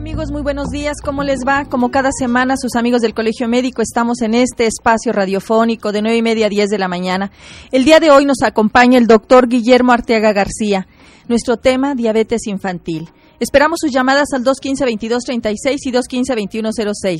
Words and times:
amigos? 0.00 0.30
Muy 0.30 0.40
buenos 0.40 0.70
días. 0.70 0.96
¿Cómo 1.04 1.22
les 1.22 1.40
va? 1.46 1.66
Como 1.66 1.90
cada 1.90 2.08
semana, 2.10 2.54
sus 2.56 2.74
amigos 2.74 3.02
del 3.02 3.12
Colegio 3.12 3.48
Médico, 3.48 3.82
estamos 3.82 4.22
en 4.22 4.32
este 4.32 4.64
espacio 4.64 5.12
radiofónico 5.12 5.92
de 5.92 6.00
nueve 6.00 6.16
y 6.16 6.22
media 6.22 6.46
a 6.46 6.48
10 6.48 6.70
de 6.70 6.78
la 6.78 6.88
mañana. 6.88 7.30
El 7.70 7.84
día 7.84 8.00
de 8.00 8.10
hoy 8.10 8.24
nos 8.24 8.42
acompaña 8.42 8.96
el 8.96 9.06
doctor 9.06 9.46
Guillermo 9.46 9.92
Arteaga 9.92 10.32
García. 10.32 10.88
Nuestro 11.28 11.58
tema, 11.58 11.94
diabetes 11.94 12.46
infantil. 12.46 13.10
Esperamos 13.40 13.76
sus 13.82 13.92
llamadas 13.92 14.28
al 14.32 14.42
215-2236 14.42 15.76
y 15.84 15.92
215-2106. 15.92 17.18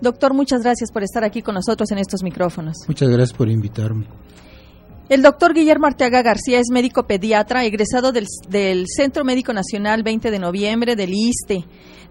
Doctor, 0.00 0.32
muchas 0.32 0.62
gracias 0.62 0.90
por 0.90 1.02
estar 1.02 1.22
aquí 1.22 1.42
con 1.42 1.54
nosotros 1.54 1.90
en 1.90 1.98
estos 1.98 2.22
micrófonos. 2.22 2.78
Muchas 2.88 3.10
gracias 3.10 3.36
por 3.36 3.50
invitarme. 3.50 4.06
El 5.10 5.22
doctor 5.22 5.54
Guillermo 5.54 5.88
Arteaga 5.88 6.22
García 6.22 6.60
es 6.60 6.68
médico 6.70 7.08
pediatra, 7.08 7.64
egresado 7.64 8.12
del, 8.12 8.84
Centro 8.86 9.24
Médico 9.24 9.52
Nacional 9.52 10.04
20 10.04 10.30
de 10.30 10.38
noviembre 10.38 10.94
del 10.94 11.12
ISTE. 11.12 11.64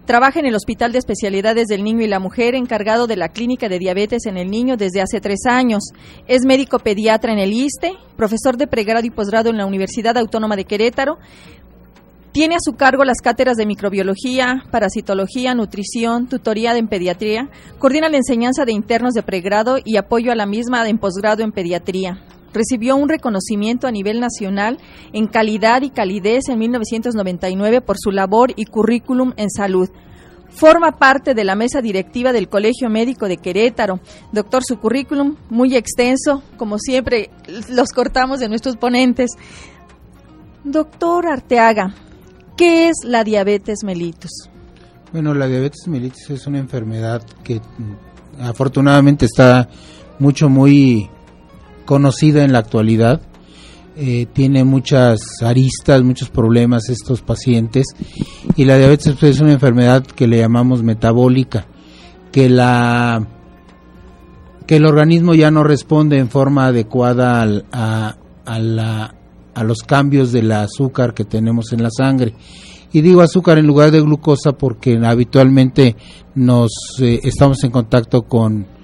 Trabaja 0.04 0.38
en 0.38 0.44
el 0.44 0.54
Hospital 0.54 0.92
de 0.92 0.98
Especialidades 0.98 1.68
del 1.68 1.82
Niño 1.82 2.02
y 2.02 2.08
la 2.08 2.18
Mujer, 2.18 2.54
encargado 2.54 3.06
de 3.06 3.16
la 3.16 3.30
Clínica 3.30 3.70
de 3.70 3.78
Diabetes 3.78 4.26
en 4.26 4.36
el 4.36 4.50
Niño 4.50 4.76
desde 4.76 5.00
hace 5.00 5.22
tres 5.22 5.46
años. 5.46 5.82
Es 6.28 6.44
médico 6.44 6.78
pediatra 6.78 7.32
en 7.32 7.38
el 7.38 7.54
ISTE, 7.54 7.94
profesor 8.18 8.58
de 8.58 8.66
pregrado 8.66 9.06
y 9.06 9.10
posgrado 9.10 9.48
en 9.48 9.56
la 9.56 9.64
Universidad 9.64 10.18
Autónoma 10.18 10.56
de 10.56 10.66
Querétaro. 10.66 11.16
Tiene 12.32 12.56
a 12.56 12.60
su 12.60 12.74
cargo 12.74 13.04
las 13.04 13.22
cátedras 13.22 13.56
de 13.56 13.64
microbiología, 13.64 14.64
parasitología, 14.70 15.54
nutrición, 15.54 16.28
tutoría 16.28 16.76
en 16.76 16.88
pediatría, 16.88 17.48
coordina 17.78 18.10
la 18.10 18.18
enseñanza 18.18 18.66
de 18.66 18.72
internos 18.72 19.14
de 19.14 19.22
pregrado 19.22 19.78
y 19.82 19.96
apoyo 19.96 20.32
a 20.32 20.36
la 20.36 20.44
misma 20.44 20.86
en 20.86 20.98
posgrado 20.98 21.42
en 21.42 21.52
pediatría 21.52 22.26
recibió 22.52 22.96
un 22.96 23.08
reconocimiento 23.08 23.86
a 23.86 23.90
nivel 23.90 24.20
nacional 24.20 24.78
en 25.12 25.26
calidad 25.26 25.82
y 25.82 25.90
calidez 25.90 26.48
en 26.48 26.58
1999 26.58 27.80
por 27.80 27.96
su 27.98 28.10
labor 28.10 28.52
y 28.56 28.64
currículum 28.64 29.32
en 29.36 29.50
salud. 29.50 29.88
Forma 30.50 30.98
parte 30.98 31.34
de 31.34 31.44
la 31.44 31.54
mesa 31.54 31.80
directiva 31.80 32.32
del 32.32 32.48
Colegio 32.48 32.90
Médico 32.90 33.28
de 33.28 33.36
Querétaro. 33.36 34.00
Doctor, 34.32 34.62
su 34.66 34.78
currículum 34.78 35.36
muy 35.48 35.76
extenso, 35.76 36.42
como 36.56 36.78
siempre 36.78 37.30
los 37.68 37.90
cortamos 37.92 38.40
de 38.40 38.48
nuestros 38.48 38.76
ponentes. 38.76 39.30
Doctor 40.64 41.28
Arteaga, 41.28 41.94
¿qué 42.56 42.88
es 42.88 42.96
la 43.04 43.22
diabetes 43.22 43.84
mellitus? 43.84 44.50
Bueno, 45.12 45.34
la 45.34 45.46
diabetes 45.46 45.86
mellitus 45.86 46.30
es 46.30 46.46
una 46.46 46.58
enfermedad 46.58 47.22
que 47.44 47.60
mm, 47.60 48.42
afortunadamente 48.42 49.26
está 49.26 49.68
mucho, 50.18 50.48
muy 50.48 51.08
conocida 51.90 52.44
en 52.44 52.52
la 52.52 52.60
actualidad. 52.60 53.20
Eh, 53.96 54.26
tiene 54.32 54.62
muchas 54.62 55.18
aristas, 55.42 56.04
muchos 56.04 56.30
problemas 56.30 56.88
estos 56.88 57.20
pacientes 57.20 57.88
y 58.54 58.64
la 58.64 58.78
diabetes 58.78 59.16
pues, 59.18 59.34
es 59.34 59.40
una 59.40 59.54
enfermedad 59.54 60.06
que 60.06 60.28
le 60.28 60.38
llamamos 60.38 60.84
metabólica, 60.84 61.66
que 62.30 62.48
la 62.48 63.26
que 64.68 64.76
el 64.76 64.86
organismo 64.86 65.34
ya 65.34 65.50
no 65.50 65.64
responde 65.64 66.18
en 66.18 66.28
forma 66.28 66.66
adecuada 66.66 67.42
a, 67.72 68.16
a, 68.46 68.58
la, 68.60 69.16
a 69.52 69.64
los 69.64 69.78
cambios 69.78 70.30
del 70.30 70.52
azúcar 70.52 71.12
que 71.12 71.24
tenemos 71.24 71.72
en 71.72 71.82
la 71.82 71.90
sangre. 71.90 72.34
Y 72.92 73.00
digo 73.00 73.20
azúcar 73.20 73.58
en 73.58 73.66
lugar 73.66 73.90
de 73.90 74.00
glucosa 74.00 74.52
porque 74.52 74.96
habitualmente 75.04 75.96
nos 76.36 76.70
eh, 77.00 77.18
estamos 77.24 77.64
en 77.64 77.72
contacto 77.72 78.22
con 78.22 78.79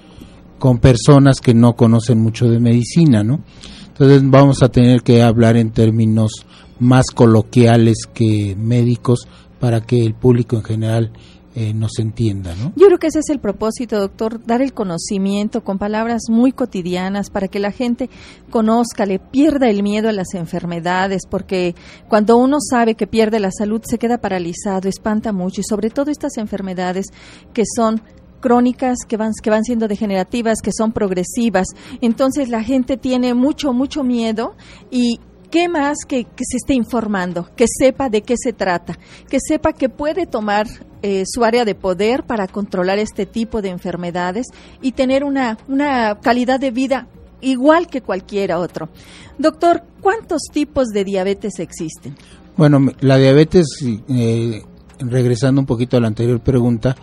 con 0.59 0.79
personas 0.79 1.41
que 1.41 1.55
no 1.55 1.75
conocen 1.75 2.19
mucho 2.19 2.49
de 2.49 2.61
medicina, 2.61 3.23
¿no? 3.23 3.41
Entonces 3.89 4.23
vamos 4.25 4.63
a 4.63 4.69
tener 4.69 5.03
que 5.03 5.23
hablar 5.23 5.57
en 5.57 5.71
términos 5.71 6.47
más 6.79 7.07
coloquiales 7.11 8.07
que 8.13 8.55
médicos 8.59 9.27
para 9.59 9.81
que 9.81 10.05
el 10.05 10.15
público 10.15 10.57
en 10.57 10.65
general 10.65 11.13
eh, 11.59 11.73
nos 11.73 11.99
entienda, 11.99 12.55
¿no? 12.55 12.75
Yo 12.77 12.87
creo 12.89 12.99
que 12.99 13.07
ese 13.07 13.21
es 13.21 13.31
el 13.31 13.41
propósito, 13.41 13.99
doctor, 13.99 14.45
dar 14.45 14.61
el 14.61 14.75
conocimiento 14.75 15.65
con 15.65 15.79
palabras 15.79 16.25
muy 16.29 16.53
cotidianas 16.53 17.31
para 17.31 17.49
que 17.49 17.59
la 17.59 17.73
gente 17.73 18.11
conozca, 18.51 19.07
le 19.07 19.19
pierda 19.19 19.71
el 19.71 19.83
miedo 19.83 20.11
a 20.11 20.13
las 20.13 20.35
enfermedades, 20.35 21.23
porque 21.27 21.75
cuando 22.09 22.37
uno 22.37 22.59
sabe 22.61 22.95
que 22.95 23.07
pierde 23.07 23.41
la 23.41 23.51
salud 23.51 23.81
se 23.87 23.97
queda 23.97 24.19
paralizado, 24.19 24.91
espanta 24.91 25.33
mucho 25.33 25.63
y 25.63 25.65
sobre 25.65 25.89
todo 25.89 26.11
estas 26.11 26.37
enfermedades 26.37 27.07
que 27.55 27.63
son 27.75 28.03
crónicas 28.47 28.99
que 29.09 29.17
van, 29.17 29.33
que 29.43 29.51
van 29.51 29.65
siendo 29.65 29.89
degenerativas, 29.89 30.61
que 30.63 30.71
son 30.71 30.93
progresivas. 30.93 31.67
Entonces 32.01 32.49
la 32.49 32.63
gente 32.63 32.97
tiene 32.97 33.35
mucho, 33.35 33.73
mucho 33.73 34.05
miedo 34.05 34.55
y 34.89 35.19
¿qué 35.51 35.69
más 35.69 35.99
que, 36.07 36.23
que 36.23 36.45
se 36.49 36.59
esté 36.59 36.75
informando? 36.75 37.49
Que 37.57 37.65
sepa 37.67 38.09
de 38.09 38.23
qué 38.23 38.37
se 38.37 38.53
trata, 38.53 38.97
que 39.29 39.39
sepa 39.41 39.73
que 39.73 39.89
puede 39.89 40.27
tomar 40.27 40.69
eh, 41.03 41.25
su 41.27 41.43
área 41.45 41.65
de 41.65 41.75
poder 41.75 42.23
para 42.23 42.47
controlar 42.47 43.01
este 43.01 43.27
tipo 43.27 43.63
de 43.63 43.71
enfermedades 43.71 44.47
y 44.81 44.93
tener 44.93 45.25
una, 45.25 45.59
una 45.67 46.21
calidad 46.21 46.61
de 46.61 46.71
vida 46.71 47.09
igual 47.41 47.89
que 47.89 48.01
cualquier 48.01 48.53
otro. 48.53 48.91
Doctor, 49.39 49.83
¿cuántos 50.01 50.43
tipos 50.53 50.87
de 50.91 51.03
diabetes 51.03 51.59
existen? 51.59 52.15
Bueno, 52.57 52.93
la 53.01 53.19
diabetes, 53.19 53.67
eh, 54.09 54.63
regresando 55.01 55.61
un 55.61 55.67
poquito 55.67 55.97
a 55.97 56.01
la 56.01 56.07
anterior 56.07 56.39
pregunta, 56.39 56.95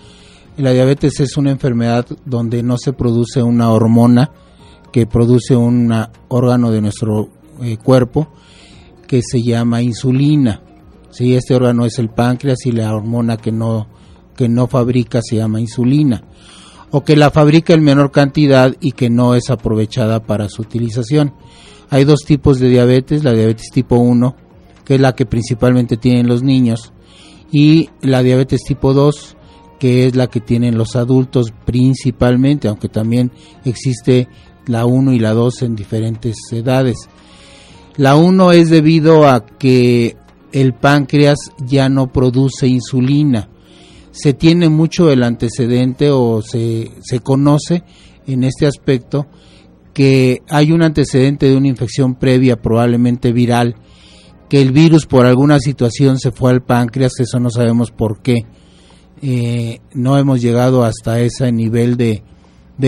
la 0.58 0.72
diabetes 0.72 1.20
es 1.20 1.38
una 1.38 1.52
enfermedad 1.52 2.06
donde 2.26 2.64
no 2.64 2.78
se 2.78 2.94
produce 2.94 3.42
una 3.42 3.72
hormona 3.72 4.32
que 4.92 5.08
produce 5.08 5.56
un 5.56 5.94
órgano 6.28 6.72
de 6.72 6.82
nuestro 6.82 7.30
eh, 7.62 7.78
cuerpo 7.78 8.30
que 9.08 9.22
se 9.22 9.42
llama 9.42 9.82
insulina. 9.82 10.62
Si 11.12 11.36
este 11.36 11.56
órgano 11.56 11.86
es 11.86 12.00
el 12.00 12.10
páncreas 12.10 12.66
y 12.66 12.72
la 12.72 12.94
hormona 12.94 13.38
que 13.38 13.52
no 13.52 13.88
que 14.36 14.50
no 14.50 14.68
fabrica 14.68 15.22
se 15.22 15.36
llama 15.36 15.62
insulina 15.62 16.24
o 16.96 17.04
que 17.04 17.16
la 17.16 17.32
fabrica 17.32 17.74
en 17.74 17.84
menor 17.84 18.12
cantidad 18.12 18.76
y 18.80 18.92
que 18.92 19.10
no 19.10 19.34
es 19.34 19.50
aprovechada 19.50 20.20
para 20.24 20.48
su 20.48 20.62
utilización. 20.62 21.34
Hay 21.90 22.04
dos 22.04 22.20
tipos 22.24 22.60
de 22.60 22.70
diabetes, 22.70 23.24
la 23.24 23.34
diabetes 23.34 23.72
tipo 23.72 23.96
1, 23.96 24.36
que 24.86 24.96
es 24.96 25.02
la 25.02 25.16
que 25.16 25.26
principalmente 25.26 25.98
tienen 25.98 26.28
los 26.28 26.44
niños, 26.44 26.94
y 27.52 27.90
la 28.02 28.22
diabetes 28.22 28.62
tipo 28.62 28.94
2, 28.94 29.38
que 29.84 30.08
es 30.08 30.16
la 30.16 30.28
que 30.28 30.40
tienen 30.40 30.78
los 30.78 30.96
adultos 30.96 31.48
principalmente, 31.66 32.70
aunque 32.70 32.88
también 32.88 33.34
existe 33.66 34.30
la 34.66 34.86
1 34.86 35.12
y 35.12 35.20
la 35.20 35.34
2 35.34 35.64
en 35.64 35.76
diferentes 35.76 36.38
edades. 36.54 37.10
La 37.98 38.16
1 38.16 38.54
es 38.54 38.70
debido 38.70 39.28
a 39.28 39.46
que 39.46 40.16
el 40.54 40.74
páncreas 40.74 41.38
ya 41.68 41.90
no 41.90 42.14
produce 42.14 42.66
insulina. 42.66 43.50
Se 44.12 44.32
tiene 44.32 44.70
mucho 44.70 45.12
el 45.12 45.22
antecedente 45.22 46.12
o 46.12 46.42
se, 46.42 46.90
se 47.02 47.20
conoce 47.20 47.84
en 48.26 48.46
este 48.46 48.66
aspecto 48.66 49.28
que 49.94 50.44
hay 50.48 50.72
un 50.72 50.82
antecedente 50.82 51.50
de 51.50 51.58
una 51.58 51.68
infección 51.68 52.16
previa, 52.16 52.56
probablemente 52.56 53.34
viral, 53.34 53.76
que 54.50 54.62
el 54.62 54.72
virus 54.72 55.08
por 55.08 55.26
alguna 55.26 55.60
situación 55.60 56.20
se 56.20 56.32
fue 56.32 56.52
al 56.52 56.64
páncreas, 56.64 57.20
eso 57.20 57.38
no 57.42 57.50
sabemos 57.50 57.92
por 57.92 58.22
qué 58.22 58.46
eh, 59.26 59.80
no 59.94 60.18
hemos 60.18 60.42
llegado 60.42 60.84
hasta 60.84 61.22
ese 61.22 61.50
nivel 61.54 61.96
de, 61.96 62.24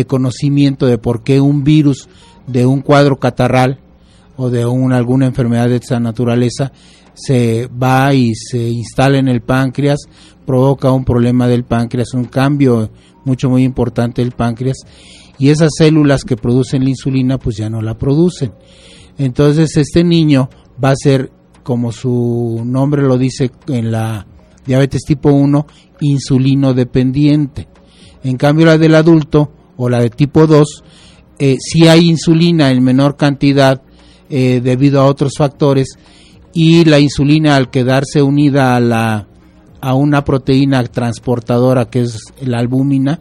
conocimiento 0.06 0.86
de 0.86 0.98
por 0.98 1.24
qué 1.24 1.40
un 1.40 1.64
virus 1.64 2.10
de 2.46 2.66
un 2.66 2.82
cuadro 2.82 3.16
catarral 3.16 3.80
o 4.36 4.50
de 4.50 4.64
alguna 4.64 5.28
enfermedad 5.28 5.70
de 5.70 5.78
esa 5.78 6.02
naturaleza 6.02 6.74
se 7.14 7.68
va 7.68 8.14
y 8.14 8.36
se 8.36 8.68
instala 8.68 9.18
en 9.18 9.30
el 9.30 9.44
páncreas, 9.44 10.00
provoca 10.46 10.92
un 10.92 11.06
problema 11.06 11.48
del 11.48 11.64
páncreas, 11.64 12.14
un 12.14 12.26
cambio 12.26 12.90
mucho 13.24 13.50
muy 13.50 13.64
importante 13.64 14.22
del 14.22 14.34
páncreas 14.34 14.80
y 15.40 15.52
esas 15.52 15.70
células 15.78 16.26
que 16.26 16.36
producen 16.36 16.84
la 16.84 16.90
insulina 16.90 17.38
pues 17.38 17.56
ya 17.56 17.70
no 17.70 17.82
la 17.82 17.98
producen. 17.98 18.52
Entonces 19.18 19.78
este 19.78 20.04
niño 20.04 20.50
va 20.84 20.90
a 20.90 20.96
ser 20.98 21.32
como 21.64 21.94
su 21.94 22.62
nombre 22.66 23.04
lo 23.04 23.18
dice 23.18 23.52
en 23.68 23.94
la 23.94 24.28
diabetes 24.66 25.04
tipo 25.04 25.32
1 25.32 25.66
insulino 26.02 26.74
dependiente. 26.74 27.68
En 28.24 28.38
cambio 28.38 28.66
la 28.66 28.78
del 28.78 28.96
adulto 28.96 29.52
o 29.78 29.90
la 29.90 30.00
de 30.00 30.10
tipo 30.10 30.48
2, 30.48 30.84
eh, 31.38 31.58
si 31.60 31.88
hay 31.88 32.10
insulina 32.10 32.72
en 32.72 32.84
menor 32.84 33.18
cantidad 33.18 33.82
eh, 34.30 34.62
debido 34.64 35.02
a 35.02 35.06
otros 35.06 35.34
factores 35.38 35.98
y 36.54 36.86
la 36.86 37.00
insulina 37.00 37.56
al 37.56 37.70
quedarse 37.70 38.22
unida 38.22 38.76
a, 38.76 38.80
la, 38.80 39.28
a 39.82 39.94
una 39.94 40.24
proteína 40.24 40.84
transportadora 40.86 41.86
que 41.86 42.02
es 42.02 42.18
la 42.42 42.60
albúmina, 42.60 43.20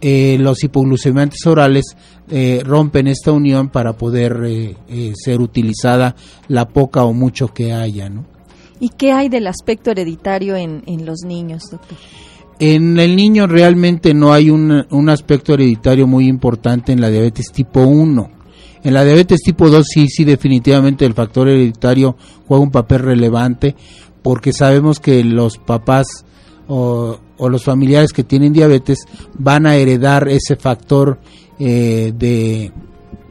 eh, 0.00 0.36
los 0.38 0.62
hipoglucemiantes 0.62 1.46
orales 1.46 1.96
eh, 2.30 2.62
rompen 2.64 3.08
esta 3.08 3.32
unión 3.32 3.70
para 3.70 3.94
poder 3.94 4.76
ser 5.14 5.40
utilizada 5.40 6.14
la 6.48 6.68
poca 6.68 7.04
o 7.04 7.14
mucho 7.14 7.48
que 7.48 7.72
haya. 7.72 8.10
¿no? 8.10 8.33
¿Y 8.80 8.90
qué 8.90 9.12
hay 9.12 9.28
del 9.28 9.46
aspecto 9.46 9.90
hereditario 9.90 10.56
en, 10.56 10.82
en 10.86 11.06
los 11.06 11.20
niños, 11.24 11.62
doctor? 11.70 11.96
En 12.58 12.98
el 12.98 13.16
niño 13.16 13.46
realmente 13.46 14.14
no 14.14 14.32
hay 14.32 14.50
un, 14.50 14.86
un, 14.90 15.08
aspecto 15.08 15.54
hereditario 15.54 16.06
muy 16.06 16.28
importante 16.28 16.92
en 16.92 17.00
la 17.00 17.10
diabetes 17.10 17.50
tipo 17.52 17.82
1. 17.82 18.30
En 18.84 18.94
la 18.94 19.04
diabetes 19.04 19.40
tipo 19.40 19.68
2 19.68 19.84
sí, 19.86 20.08
sí, 20.08 20.24
definitivamente 20.24 21.04
el 21.04 21.14
factor 21.14 21.48
hereditario 21.48 22.16
juega 22.46 22.62
un 22.62 22.70
papel 22.70 23.00
relevante 23.00 23.74
porque 24.22 24.52
sabemos 24.52 25.00
que 25.00 25.24
los 25.24 25.58
papás 25.58 26.06
o, 26.68 27.18
los 27.38 27.64
familiares 27.64 28.12
que 28.12 28.24
tienen 28.24 28.52
diabetes 28.52 29.00
van 29.34 29.66
a 29.66 29.76
heredar 29.76 30.28
ese 30.28 30.56
factor 30.56 31.18
eh, 31.58 32.12
de, 32.16 32.72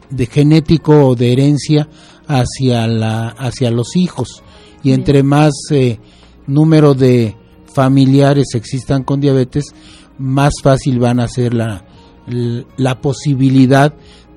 de 0.10 0.26
genético 0.28 1.08
o 1.08 1.16
de 1.16 1.32
herencia 1.32 1.88
hacia 2.28 2.88
la 2.88 3.30
hacia 3.30 3.72
los 3.72 3.96
hijos 3.96 4.44
y 4.84 4.92
entre 4.92 5.24
más 5.24 5.54
eh, 5.72 6.00
número 6.46 6.94
de 6.94 7.36
familiares 7.74 8.48
existan 8.54 9.04
con 9.04 9.20
diabetes 9.20 9.66
más 10.18 10.54
fácil 10.62 11.00
van 11.00 11.20
a 11.20 11.28
ser 11.28 11.54
la, 11.54 11.86
la 12.78 13.02
posibilidad 13.02 13.96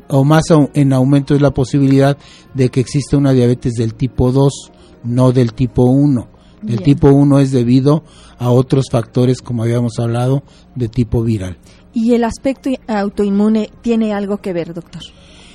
o 0.09 0.25
más 0.25 0.45
en 0.75 0.93
aumento 0.93 1.35
es 1.35 1.41
la 1.41 1.51
posibilidad 1.51 2.17
de 2.55 2.69
que 2.69 2.81
exista 2.81 3.17
una 3.17 3.33
diabetes 3.33 3.75
del 3.75 3.95
tipo 3.95 4.33
2, 4.33 4.73
no 5.05 5.33
del 5.33 5.53
tipo 5.53 5.85
1. 5.85 6.29
El 6.69 6.81
tipo 6.83 7.09
1 7.09 7.41
es 7.41 7.53
debido 7.53 8.05
a 8.39 8.51
otros 8.51 8.87
factores, 8.91 9.41
como 9.41 9.63
habíamos 9.63 9.99
hablado, 9.99 10.43
de 10.75 10.89
tipo 10.89 11.23
viral. 11.23 11.59
¿Y 11.93 12.13
el 12.13 12.25
aspecto 12.25 12.71
autoinmune 12.87 13.71
tiene 13.83 14.13
algo 14.13 14.39
que 14.39 14.53
ver, 14.53 14.75
doctor? 14.75 15.03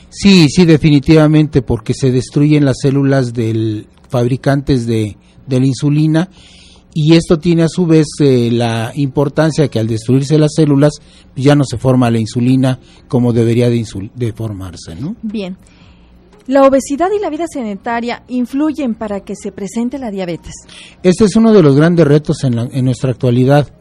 Sí, 0.10 0.48
sí, 0.50 0.66
definitivamente, 0.66 1.62
porque 1.62 1.94
se 1.94 2.12
destruyen 2.12 2.66
las 2.66 2.78
células 2.82 3.34
del 3.34 3.88
fabricantes 4.12 4.86
de, 4.86 5.18
de 5.48 5.60
la 5.60 5.66
insulina 5.66 6.30
y 6.94 7.14
esto 7.14 7.40
tiene 7.40 7.64
a 7.64 7.70
su 7.70 7.86
vez 7.86 8.08
eh, 8.20 8.50
la 8.52 8.92
importancia 8.96 9.70
que 9.70 9.80
al 9.80 9.88
destruirse 9.88 10.38
las 10.38 10.54
células 10.56 10.94
ya 11.36 11.56
no 11.56 11.64
se 11.64 11.78
forma 11.78 12.12
la 12.12 12.20
insulina 12.20 12.80
como 13.08 13.32
debería 13.32 13.70
de, 13.70 13.86
de 14.14 14.34
formarse. 14.34 14.96
¿no? 14.96 15.16
Bien. 15.22 15.58
¿La 16.48 16.64
obesidad 16.64 17.08
y 17.18 17.22
la 17.22 17.30
vida 17.30 17.46
sedentaria 17.52 18.24
influyen 18.28 18.96
para 18.96 19.22
que 19.22 19.36
se 19.36 19.52
presente 19.52 20.00
la 20.00 20.12
diabetes? 20.12 20.54
Este 21.02 21.26
es 21.26 21.36
uno 21.36 21.54
de 21.54 21.64
los 21.64 21.76
grandes 21.76 22.06
retos 22.06 22.44
en, 22.44 22.58
en 22.60 22.86
nuestra 22.86 23.12
actualidad. 23.12 23.72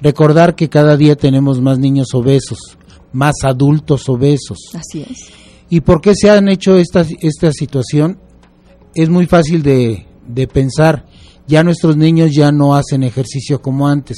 Recordar 0.00 0.54
que 0.54 0.68
cada 0.68 0.96
día 0.96 1.16
tenemos 1.16 1.60
más 1.60 1.78
niños 1.78 2.08
obesos, 2.14 2.78
más 3.12 3.36
adultos 3.42 4.08
obesos. 4.08 4.58
Así 4.74 5.02
es. 5.02 5.32
¿Y 5.68 5.80
por 5.80 6.00
qué 6.00 6.14
se 6.14 6.30
han 6.30 6.48
hecho 6.48 6.76
esta, 6.76 7.04
esta 7.20 7.50
situación? 7.50 8.18
Es 8.96 9.10
muy 9.10 9.26
fácil 9.26 9.62
de, 9.62 10.06
de 10.26 10.48
pensar 10.48 11.04
ya 11.46 11.62
nuestros 11.62 11.96
niños 11.96 12.30
ya 12.34 12.50
no 12.50 12.74
hacen 12.74 13.02
ejercicio 13.02 13.60
como 13.62 13.86
antes. 13.86 14.16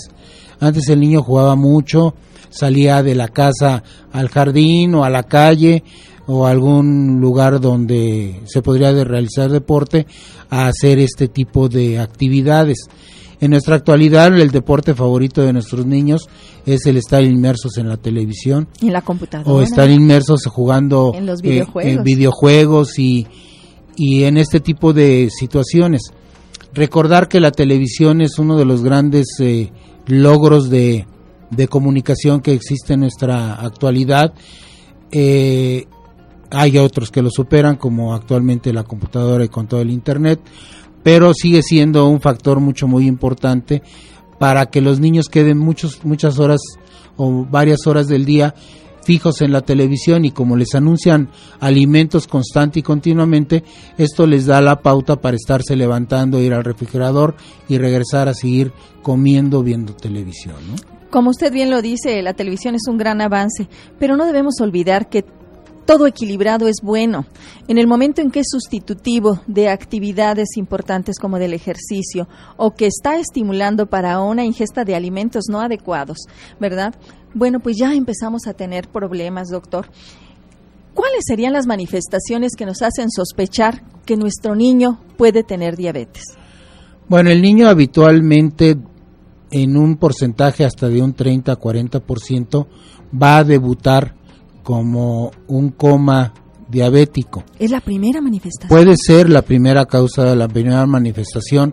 Antes 0.61 0.89
el 0.89 1.01
niño 1.01 1.23
jugaba 1.23 1.57
mucho, 1.57 2.15
salía 2.49 3.03
de 3.03 3.15
la 3.15 3.29
casa 3.29 3.83
al 4.13 4.29
jardín 4.29 4.95
o 4.95 5.05
a 5.05 5.11
la 5.11 5.25
calle 5.25 5.83
o 6.27 6.47
a 6.47 6.51
algún 6.51 7.21
lugar 7.21 7.61
donde 7.61 8.41
se 8.47 8.63
podría 8.63 8.93
realizar 9.05 9.51
deporte 9.51 10.07
a 10.49 10.69
hacer 10.69 11.01
este 11.01 11.29
tipo 11.29 11.69
de 11.69 11.99
actividades. 11.99 12.87
En 13.41 13.51
nuestra 13.51 13.77
actualidad 13.77 14.39
el 14.39 14.51
deporte 14.51 14.95
favorito 14.95 15.43
de 15.43 15.53
nuestros 15.53 15.87
niños 15.87 16.29
es 16.67 16.87
el 16.87 16.97
estar 16.97 17.23
inmersos 17.23 17.79
en 17.79 17.89
la 17.89 17.97
televisión. 17.97 18.69
En 18.81 18.93
la 18.93 19.03
computadora. 19.03 19.51
O 19.51 19.61
estar 19.61 19.91
inmersos 19.91 20.47
jugando 20.47 21.13
en 21.15 21.27
los 21.27 21.43
videojuegos, 21.43 22.05
videojuegos 22.05 22.99
y, 22.99 23.27
y 23.99 24.25
en 24.25 24.37
este 24.37 24.61
tipo 24.61 24.93
de 24.93 25.29
situaciones. 25.29 26.12
Recordar 26.73 27.29
que 27.29 27.41
la 27.41 27.50
televisión 27.50 28.21
es 28.21 28.39
uno 28.39 28.56
de 28.56 28.65
los 28.65 28.83
grandes 28.83 29.27
eh, 29.41 29.73
logros 30.06 30.71
de, 30.71 31.05
comunicación 31.69 32.41
que 32.41 32.53
existe 32.53 32.95
en 32.95 33.00
nuestra 33.00 33.55
actualidad. 33.55 34.33
Eh, 35.11 35.87
hay 36.50 36.79
otros 36.79 37.11
que 37.11 37.23
lo 37.23 37.31
superan, 37.31 37.77
como 37.77 38.15
actualmente 38.15 38.73
la 38.73 38.85
computadora 38.85 39.45
y 39.45 39.49
con 39.49 39.67
todo 39.67 39.81
el 39.81 39.91
Internet, 39.91 40.41
pero 41.03 41.35
sigue 41.35 41.62
siendo 41.62 42.06
un 42.06 42.21
factor 42.21 42.61
mucho 42.61 42.87
muy 42.87 43.06
importante 43.06 43.83
para 44.39 44.67
que 44.67 44.81
los 44.81 45.00
niños 45.00 45.29
queden 45.29 45.59
muchos, 45.59 46.05
muchas 46.05 46.39
horas 46.39 46.61
o 47.17 47.45
varias 47.50 47.87
horas 47.89 48.06
del 48.06 48.25
día 48.25 48.55
fijos 49.09 49.41
en 49.41 49.53
la 49.53 49.63
televisión 49.63 50.27
y 50.27 50.33
como 50.33 50.55
les 50.55 50.75
anuncian 50.75 51.31
alimentos 51.61 52.27
constante 52.27 52.81
y 52.81 52.83
continuamente, 52.83 53.65
esto 53.97 54.27
les 54.27 54.45
da 54.45 54.61
la 54.61 54.83
pauta 54.83 55.17
para 55.17 55.35
estarse 55.35 55.77
levantando, 55.77 56.43
ir 56.43 56.53
al 56.53 56.63
refrigerador 56.63 57.35
y 57.71 57.79
regresar 57.79 58.29
a 58.29 58.35
seguir 58.35 58.71
comiendo 59.01 59.63
viendo 59.63 59.95
televisión. 59.95 60.57
Como 61.09 61.31
usted 61.31 61.51
bien 61.51 61.71
lo 61.71 61.81
dice, 61.81 62.21
la 62.21 62.35
televisión 62.35 62.75
es 62.75 62.83
un 62.87 62.99
gran 62.99 63.23
avance, 63.23 63.67
pero 63.99 64.15
no 64.19 64.27
debemos 64.27 64.61
olvidar 64.61 65.09
que 65.09 65.25
todo 65.88 66.06
equilibrado 66.06 66.69
es 66.69 66.82
bueno. 66.82 67.25
En 67.67 67.79
el 67.79 67.87
momento 67.87 68.20
en 68.20 68.31
que 68.31 68.40
es 68.40 68.49
sustitutivo 68.50 69.40
de 69.46 69.70
actividades 69.70 70.58
importantes 70.58 71.19
como 71.19 71.38
del 71.38 71.55
ejercicio 71.55 72.29
o 72.58 72.73
que 72.73 72.85
está 72.85 73.17
estimulando 73.17 73.87
para 73.87 74.20
una 74.20 74.44
ingesta 74.44 74.85
de 74.85 74.94
alimentos 74.94 75.44
no 75.49 75.62
adecuados, 75.62 76.19
¿verdad? 76.61 76.94
Bueno, 77.32 77.61
pues 77.61 77.79
ya 77.79 77.94
empezamos 77.94 78.46
a 78.46 78.52
tener 78.52 78.88
problemas, 78.88 79.49
doctor. 79.49 79.87
¿Cuáles 80.93 81.25
serían 81.26 81.55
las 81.55 81.67
manifestaciones 81.67 82.52
que 82.55 82.67
nos 82.67 82.82
hacen 82.82 83.11
sospechar 83.11 83.82
que 84.05 84.19
nuestro 84.19 84.55
niño 84.55 85.00
puede 85.17 85.43
tener 85.43 85.75
diabetes? 85.75 86.25
Bueno, 87.08 87.31
el 87.31 87.40
niño 87.40 87.67
habitualmente 87.67 88.76
en 89.50 89.76
un 89.79 89.96
porcentaje 89.96 90.67
hasta 90.67 90.90
de 90.90 91.00
un 91.00 91.17
30-40% 91.17 92.67
va 93.11 93.38
a 93.38 93.44
debutar 93.44 94.18
como 94.69 95.31
un 95.47 95.70
coma 95.70 96.35
diabético. 96.69 97.43
¿Es 97.59 97.70
la 97.70 97.81
primera 97.81 98.20
manifestación? 98.20 98.69
Puede 98.69 98.99
ser 98.99 99.31
la 99.31 99.41
primera 99.41 99.87
causa 99.87 100.25
de 100.25 100.37
la 100.37 100.47
primera 100.47 100.85
manifestación 100.85 101.73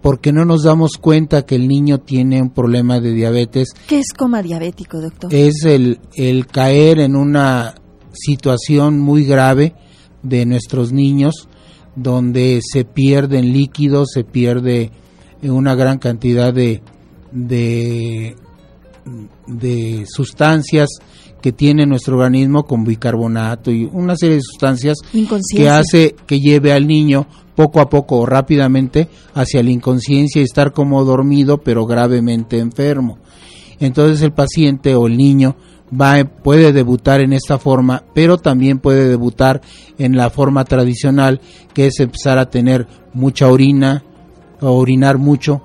porque 0.00 0.32
no 0.32 0.46
nos 0.46 0.62
damos 0.62 0.92
cuenta 0.96 1.44
que 1.44 1.56
el 1.56 1.68
niño 1.68 1.98
tiene 1.98 2.40
un 2.40 2.48
problema 2.48 2.98
de 2.98 3.12
diabetes. 3.12 3.74
¿Qué 3.86 3.98
es 3.98 4.14
coma 4.16 4.42
diabético, 4.42 5.02
doctor? 5.02 5.34
Es 5.34 5.66
el, 5.66 6.00
el 6.14 6.46
caer 6.46 7.00
en 7.00 7.14
una 7.14 7.74
situación 8.12 9.00
muy 9.00 9.26
grave 9.26 9.74
de 10.22 10.46
nuestros 10.46 10.92
niños 10.92 11.46
donde 11.94 12.60
se 12.62 12.86
pierden 12.86 13.52
líquidos, 13.52 14.12
se 14.14 14.24
pierde 14.24 14.92
una 15.42 15.74
gran 15.74 15.98
cantidad 15.98 16.54
de, 16.54 16.80
de, 17.32 18.34
de 19.46 20.06
sustancias 20.06 20.88
que 21.40 21.52
tiene 21.52 21.86
nuestro 21.86 22.16
organismo 22.16 22.64
con 22.64 22.84
bicarbonato 22.84 23.70
y 23.70 23.88
una 23.92 24.16
serie 24.16 24.36
de 24.36 24.42
sustancias 24.42 24.98
que 25.54 25.68
hace 25.68 26.14
que 26.26 26.40
lleve 26.40 26.72
al 26.72 26.86
niño 26.86 27.26
poco 27.54 27.80
a 27.80 27.88
poco 27.88 28.18
o 28.18 28.26
rápidamente 28.26 29.08
hacia 29.34 29.62
la 29.62 29.70
inconsciencia 29.70 30.40
y 30.40 30.44
estar 30.44 30.72
como 30.72 31.04
dormido 31.04 31.58
pero 31.58 31.86
gravemente 31.86 32.58
enfermo. 32.58 33.18
Entonces 33.78 34.22
el 34.22 34.32
paciente 34.32 34.94
o 34.94 35.06
el 35.06 35.16
niño 35.16 35.56
va, 35.98 36.24
puede 36.24 36.72
debutar 36.72 37.20
en 37.20 37.32
esta 37.32 37.58
forma, 37.58 38.04
pero 38.14 38.38
también 38.38 38.78
puede 38.78 39.08
debutar 39.08 39.60
en 39.98 40.16
la 40.16 40.30
forma 40.30 40.64
tradicional, 40.64 41.40
que 41.74 41.86
es 41.86 41.98
empezar 42.00 42.38
a 42.38 42.50
tener 42.50 42.86
mucha 43.12 43.48
orina, 43.48 44.04
o 44.60 44.72
orinar 44.72 45.18
mucho. 45.18 45.62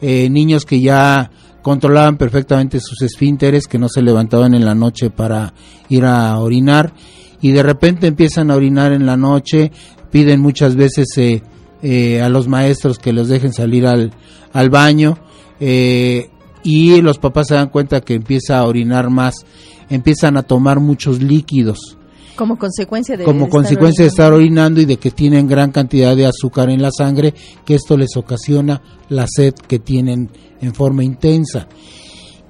Eh, 0.00 0.30
niños 0.30 0.64
que 0.64 0.80
ya 0.80 1.30
controlaban 1.62 2.16
perfectamente 2.16 2.80
sus 2.80 3.02
esfínteres, 3.02 3.66
que 3.66 3.78
no 3.78 3.88
se 3.88 4.02
levantaban 4.02 4.54
en 4.54 4.64
la 4.64 4.74
noche 4.74 5.10
para 5.10 5.52
ir 5.88 6.04
a 6.04 6.38
orinar, 6.38 6.92
y 7.40 7.52
de 7.52 7.62
repente 7.62 8.06
empiezan 8.06 8.50
a 8.50 8.56
orinar 8.56 8.92
en 8.92 9.06
la 9.06 9.16
noche, 9.16 9.72
piden 10.10 10.40
muchas 10.40 10.76
veces 10.76 11.06
eh, 11.16 11.42
eh, 11.82 12.20
a 12.20 12.28
los 12.28 12.48
maestros 12.48 12.98
que 12.98 13.12
los 13.12 13.28
dejen 13.28 13.52
salir 13.52 13.86
al, 13.86 14.12
al 14.52 14.70
baño, 14.70 15.18
eh, 15.60 16.30
y 16.62 17.00
los 17.00 17.18
papás 17.18 17.48
se 17.48 17.54
dan 17.54 17.68
cuenta 17.68 18.00
que 18.00 18.14
empieza 18.14 18.58
a 18.58 18.64
orinar 18.64 19.10
más, 19.10 19.46
empiezan 19.88 20.36
a 20.36 20.42
tomar 20.42 20.80
muchos 20.80 21.22
líquidos. 21.22 21.96
Como 22.36 22.58
consecuencia 22.58 23.16
de, 23.16 23.24
como 23.24 23.48
consecuencia 23.48 24.04
de 24.04 24.08
estar 24.08 24.32
orinando 24.32 24.80
y 24.80 24.86
de 24.86 24.96
que 24.96 25.10
tienen 25.10 25.46
gran 25.46 25.72
cantidad 25.72 26.16
de 26.16 26.26
azúcar 26.26 26.70
en 26.70 26.80
la 26.80 26.90
sangre, 26.90 27.34
que 27.64 27.74
esto 27.74 27.96
les 27.96 28.16
ocasiona 28.16 28.80
la 29.08 29.26
sed 29.26 29.54
que 29.54 29.78
tienen 29.78 30.30
en 30.60 30.74
forma 30.74 31.04
intensa. 31.04 31.68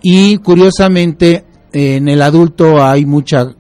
Y 0.02 0.38
curiosamente, 0.38 1.44
en 1.72 2.08
el 2.08 2.22
adulto 2.22 2.82
hay 2.82 3.04
mucha, 3.04 3.54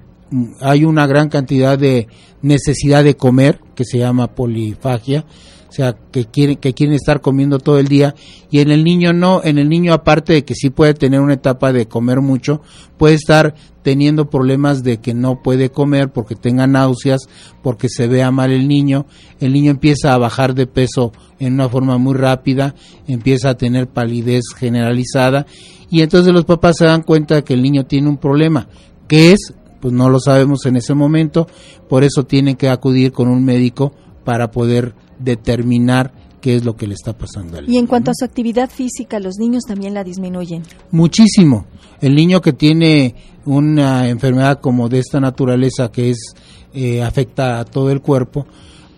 hay 0.60 0.84
una 0.84 1.06
gran 1.06 1.28
cantidad 1.28 1.78
de 1.78 2.08
necesidad 2.42 3.04
de 3.04 3.16
comer, 3.16 3.60
que 3.74 3.84
se 3.84 3.98
llama 3.98 4.28
polifagia, 4.28 5.24
o 5.70 5.72
sea, 5.72 5.94
que 6.10 6.24
quieren, 6.24 6.56
que 6.56 6.74
quieren 6.74 6.96
estar 6.96 7.20
comiendo 7.20 7.60
todo 7.60 7.78
el 7.78 7.86
día, 7.86 8.16
y 8.50 8.58
en 8.58 8.72
el 8.72 8.82
niño 8.82 9.12
no, 9.12 9.40
en 9.44 9.56
el 9.56 9.68
niño 9.68 9.94
aparte 9.94 10.32
de 10.32 10.44
que 10.44 10.56
sí 10.56 10.68
puede 10.68 10.94
tener 10.94 11.20
una 11.20 11.34
etapa 11.34 11.72
de 11.72 11.86
comer 11.86 12.20
mucho, 12.20 12.60
puede 12.98 13.14
estar 13.14 13.54
teniendo 13.82 14.28
problemas 14.28 14.82
de 14.82 14.98
que 14.98 15.14
no 15.14 15.42
puede 15.44 15.70
comer 15.70 16.12
porque 16.12 16.34
tenga 16.34 16.66
náuseas, 16.66 17.28
porque 17.62 17.88
se 17.88 18.08
vea 18.08 18.32
mal 18.32 18.50
el 18.50 18.66
niño, 18.66 19.06
el 19.38 19.52
niño 19.52 19.70
empieza 19.70 20.12
a 20.12 20.18
bajar 20.18 20.54
de 20.54 20.66
peso 20.66 21.12
en 21.38 21.54
una 21.54 21.68
forma 21.68 21.96
muy 21.96 22.14
rápida, 22.14 22.74
empieza 23.06 23.50
a 23.50 23.56
tener 23.56 23.86
palidez 23.86 24.42
generalizada, 24.56 25.46
y 25.88 26.02
entonces 26.02 26.32
los 26.34 26.46
papás 26.46 26.78
se 26.78 26.86
dan 26.86 27.02
cuenta 27.02 27.36
de 27.36 27.44
que 27.44 27.54
el 27.54 27.62
niño 27.62 27.86
tiene 27.86 28.08
un 28.08 28.18
problema, 28.18 28.66
que 29.06 29.30
es, 29.30 29.54
pues 29.80 29.94
no 29.94 30.08
lo 30.08 30.18
sabemos 30.18 30.66
en 30.66 30.76
ese 30.76 30.94
momento, 30.94 31.46
por 31.88 32.02
eso 32.02 32.24
tienen 32.24 32.56
que 32.56 32.68
acudir 32.68 33.12
con 33.12 33.28
un 33.28 33.44
médico 33.44 33.92
para 34.24 34.50
poder 34.50 34.94
determinar 35.20 36.12
qué 36.40 36.56
es 36.56 36.64
lo 36.64 36.76
que 36.76 36.86
le 36.86 36.94
está 36.94 37.16
pasando 37.16 37.58
al 37.58 37.66
niño. 37.66 37.74
Y 37.74 37.78
en 37.78 37.86
cuanto 37.86 38.10
a 38.10 38.14
su 38.14 38.24
actividad 38.24 38.70
física, 38.70 39.20
los 39.20 39.36
niños 39.38 39.64
también 39.66 39.94
la 39.94 40.04
disminuyen. 40.04 40.62
Muchísimo. 40.90 41.66
El 42.00 42.14
niño 42.14 42.40
que 42.40 42.52
tiene 42.52 43.14
una 43.44 44.08
enfermedad 44.08 44.60
como 44.60 44.88
de 44.88 44.98
esta 44.98 45.20
naturaleza 45.20 45.90
que 45.90 46.10
es 46.10 46.34
eh, 46.72 47.02
afecta 47.02 47.60
a 47.60 47.64
todo 47.64 47.90
el 47.90 48.00
cuerpo, 48.00 48.46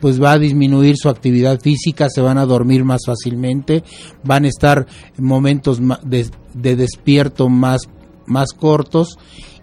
pues 0.01 0.21
va 0.21 0.33
a 0.33 0.39
disminuir 0.39 0.97
su 0.97 1.09
actividad 1.09 1.61
física, 1.61 2.09
se 2.09 2.21
van 2.21 2.39
a 2.39 2.47
dormir 2.47 2.85
más 2.85 3.03
fácilmente, 3.07 3.83
van 4.25 4.45
a 4.45 4.49
estar 4.49 4.87
en 5.17 5.25
momentos 5.25 5.81
de, 6.05 6.29
de 6.55 6.77
despierto 6.77 7.49
más, 7.49 7.83
más 8.27 8.53
cortos 8.53 9.17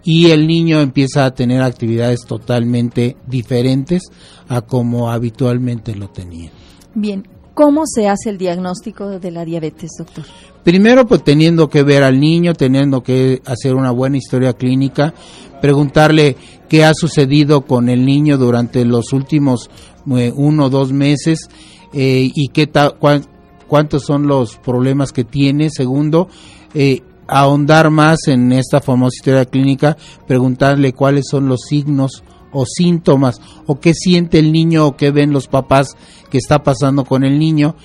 y 0.04 0.30
el 0.30 0.46
niño 0.46 0.80
empieza 0.80 1.24
a 1.24 1.34
tener 1.34 1.62
actividades 1.62 2.20
totalmente 2.26 3.16
diferentes 3.26 4.02
a 4.48 4.62
como 4.62 5.10
habitualmente 5.10 5.94
lo 5.94 6.08
tenía. 6.08 6.50
Bien, 6.94 7.26
¿cómo 7.54 7.82
se 7.86 8.08
hace 8.08 8.30
el 8.30 8.38
diagnóstico 8.38 9.18
de 9.18 9.30
la 9.30 9.44
diabetes, 9.44 9.90
doctor? 9.98 10.24
Primero, 10.62 11.06
pues 11.06 11.24
teniendo 11.24 11.68
que 11.70 11.82
ver 11.82 12.02
al 12.02 12.20
niño, 12.20 12.54
teniendo 12.54 13.02
que 13.02 13.40
hacer 13.46 13.74
una 13.74 13.90
buena 13.90 14.18
historia 14.18 14.52
clínica, 14.52 15.14
preguntarle 15.60 16.36
qué 16.68 16.84
ha 16.84 16.92
sucedido 16.94 17.62
con 17.62 17.88
el 17.88 18.04
niño 18.04 18.36
durante 18.36 18.84
los 18.84 19.12
últimos 19.12 19.70
eh, 20.16 20.32
uno 20.34 20.66
o 20.66 20.70
dos 20.70 20.92
meses 20.92 21.48
eh, 21.92 22.30
y 22.34 22.48
qué 22.48 22.70
cuántos 23.68 24.04
son 24.04 24.26
los 24.26 24.56
problemas 24.56 25.12
que 25.12 25.24
tiene. 25.24 25.70
Segundo, 25.70 26.28
eh, 26.74 27.02
ahondar 27.30 27.90
más 27.90 28.26
en 28.26 28.52
esta 28.52 28.80
famosa 28.80 29.16
historia 29.16 29.44
clínica, 29.44 29.96
preguntarle 30.26 30.92
cuáles 30.92 31.26
son 31.30 31.48
los 31.48 31.60
signos 31.68 32.24
o 32.52 32.64
síntomas 32.66 33.40
o 33.66 33.78
qué 33.78 33.94
siente 33.94 34.38
el 34.38 34.52
niño 34.52 34.86
o 34.86 34.96
qué 34.96 35.12
ven 35.12 35.32
los 35.32 35.46
papás 35.46 35.96
que 36.30 36.38
está 36.38 36.62
pasando 36.62 37.04
con 37.04 37.24
el 37.24 37.38
niño. 37.38 37.76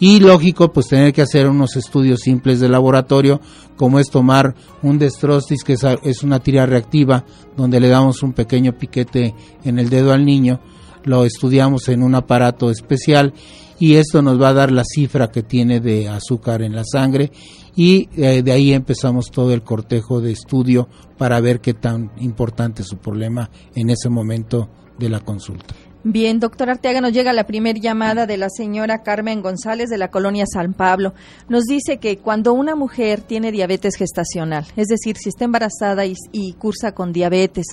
Y 0.00 0.20
lógico 0.20 0.72
pues 0.72 0.88
tener 0.88 1.12
que 1.12 1.22
hacer 1.22 1.48
unos 1.48 1.76
estudios 1.76 2.20
simples 2.20 2.60
de 2.60 2.68
laboratorio 2.68 3.40
como 3.76 3.98
es 3.98 4.10
tomar 4.10 4.54
un 4.82 4.98
destrostis 4.98 5.64
que 5.64 5.76
es 6.02 6.22
una 6.22 6.40
tira 6.40 6.66
reactiva 6.66 7.24
donde 7.56 7.80
le 7.80 7.88
damos 7.88 8.22
un 8.22 8.32
pequeño 8.32 8.78
piquete 8.78 9.34
en 9.64 9.78
el 9.78 9.88
dedo 9.88 10.12
al 10.12 10.24
niño 10.24 10.60
lo 11.04 11.24
estudiamos 11.24 11.88
en 11.88 12.02
un 12.02 12.14
aparato 12.14 12.70
especial 12.70 13.32
y 13.78 13.94
esto 13.94 14.22
nos 14.22 14.40
va 14.40 14.48
a 14.48 14.54
dar 14.54 14.72
la 14.72 14.84
cifra 14.84 15.30
que 15.30 15.42
tiene 15.42 15.80
de 15.80 16.08
azúcar 16.08 16.62
en 16.62 16.74
la 16.74 16.84
sangre 16.84 17.30
y 17.76 18.08
eh, 18.16 18.42
de 18.42 18.52
ahí 18.52 18.72
empezamos 18.72 19.30
todo 19.30 19.52
el 19.52 19.62
cortejo 19.62 20.20
de 20.20 20.32
estudio 20.32 20.88
para 21.16 21.40
ver 21.40 21.60
qué 21.60 21.74
tan 21.74 22.10
importante 22.18 22.82
es 22.82 22.88
su 22.88 22.96
problema 22.96 23.50
en 23.74 23.90
ese 23.90 24.08
momento 24.08 24.68
de 24.98 25.08
la 25.08 25.20
consulta. 25.20 25.74
Bien, 26.04 26.38
doctor 26.38 26.70
Arteaga, 26.70 27.00
nos 27.00 27.12
llega 27.12 27.32
la 27.32 27.46
primera 27.46 27.78
llamada 27.78 28.24
de 28.24 28.36
la 28.36 28.48
señora 28.50 29.02
Carmen 29.02 29.42
González 29.42 29.90
de 29.90 29.98
la 29.98 30.10
colonia 30.10 30.44
San 30.46 30.72
Pablo. 30.72 31.12
Nos 31.48 31.64
dice 31.64 31.98
que 31.98 32.18
cuando 32.18 32.52
una 32.52 32.76
mujer 32.76 33.20
tiene 33.20 33.50
diabetes 33.50 33.96
gestacional, 33.96 34.64
es 34.76 34.86
decir, 34.86 35.16
si 35.16 35.28
está 35.28 35.44
embarazada 35.44 36.06
y, 36.06 36.14
y 36.32 36.52
cursa 36.52 36.92
con 36.92 37.12
diabetes, 37.12 37.66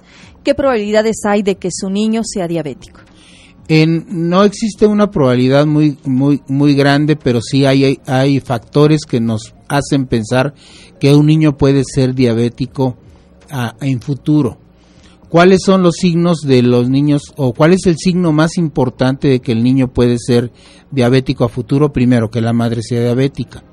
¿qué 0.43 0.55
probabilidades 0.55 1.17
hay 1.23 1.43
de 1.43 1.55
que 1.55 1.69
su 1.71 1.89
niño 1.89 2.21
sea 2.23 2.47
diabético? 2.47 2.99
En, 3.67 4.29
no 4.29 4.43
existe 4.43 4.85
una 4.85 5.09
probabilidad 5.09 5.65
muy, 5.65 5.97
muy, 6.05 6.41
muy 6.47 6.75
grande, 6.75 7.15
pero 7.15 7.41
sí 7.41 7.65
hay, 7.65 7.99
hay 8.05 8.39
factores 8.39 9.01
que 9.05 9.19
nos 9.19 9.55
hacen 9.67 10.05
pensar 10.05 10.53
que 10.99 11.15
un 11.15 11.25
niño 11.25 11.57
puede 11.57 11.83
ser 11.83 12.13
diabético 12.13 12.97
en 13.81 14.01
futuro. 14.01 14.57
¿Cuáles 15.29 15.61
son 15.65 15.81
los 15.81 15.95
signos 15.95 16.41
de 16.41 16.61
los 16.61 16.89
niños 16.89 17.33
o 17.35 17.53
cuál 17.53 17.73
es 17.73 17.85
el 17.87 17.97
signo 17.97 18.31
más 18.31 18.57
importante 18.57 19.27
de 19.27 19.39
que 19.39 19.51
el 19.51 19.63
niño 19.63 19.91
puede 19.91 20.17
ser 20.19 20.51
diabético 20.91 21.43
a 21.43 21.49
futuro? 21.49 21.91
Primero, 21.91 22.29
que 22.29 22.41
la 22.41 22.53
madre 22.53 22.81
sea 22.81 23.01
diabética. 23.01 23.63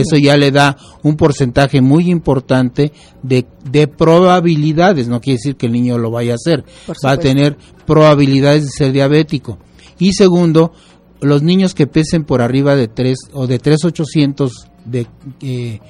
Eso 0.00 0.16
ya 0.16 0.36
le 0.36 0.50
da 0.50 0.76
un 1.02 1.16
porcentaje 1.16 1.80
muy 1.80 2.10
importante 2.10 2.92
de, 3.22 3.46
de, 3.70 3.88
probabilidades, 3.88 5.08
no 5.08 5.20
quiere 5.20 5.38
decir 5.38 5.56
que 5.56 5.66
el 5.66 5.72
niño 5.72 5.98
lo 5.98 6.10
vaya 6.10 6.32
a 6.32 6.36
hacer, 6.36 6.64
va 7.04 7.12
a 7.12 7.18
tener 7.18 7.56
probabilidades 7.86 8.64
de 8.64 8.70
ser 8.70 8.92
diabético. 8.92 9.58
Y 9.98 10.12
segundo, 10.12 10.72
los 11.20 11.42
niños 11.42 11.74
que 11.74 11.86
pesen 11.86 12.24
por 12.24 12.42
arriba 12.42 12.76
de 12.76 12.88
3 12.88 13.18
o 13.32 13.46
de 13.46 13.58
3,800 13.58 14.52
de, 14.84 15.06
eh, 15.40 15.80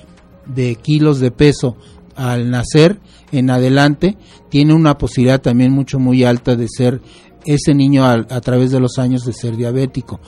de 0.47 0.75
kilos 0.77 1.21
de 1.21 1.31
peso 1.31 1.77
al 2.17 2.51
nacer 2.51 2.99
en 3.31 3.51
adelante, 3.51 4.17
tiene 4.49 4.75
una 4.75 4.99
posibilidad 4.99 5.41
también 5.41 5.73
mucho 5.73 5.99
muy 5.99 6.25
alta 6.25 6.57
de 6.57 6.67
ser 6.69 7.01
ese 7.45 7.75
niño 7.75 8.05
a, 8.05 8.13
a 8.13 8.41
través 8.41 8.71
de 8.71 8.81
los 8.81 8.99
años 8.99 9.25
de 9.25 9.33
ser 9.33 9.57
diabético. 9.57 10.21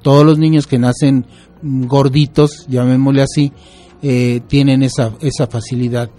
todos 0.00 0.24
los 0.24 0.38
niños 0.38 0.66
que 0.66 0.78
nacen 0.78 1.26
gorditos, 1.62 2.66
llamémosle 2.68 3.22
así, 3.22 3.52
eh, 4.02 4.40
tienen 4.48 4.82
esa, 4.82 5.12
esa 5.20 5.46
facilidad. 5.46 6.10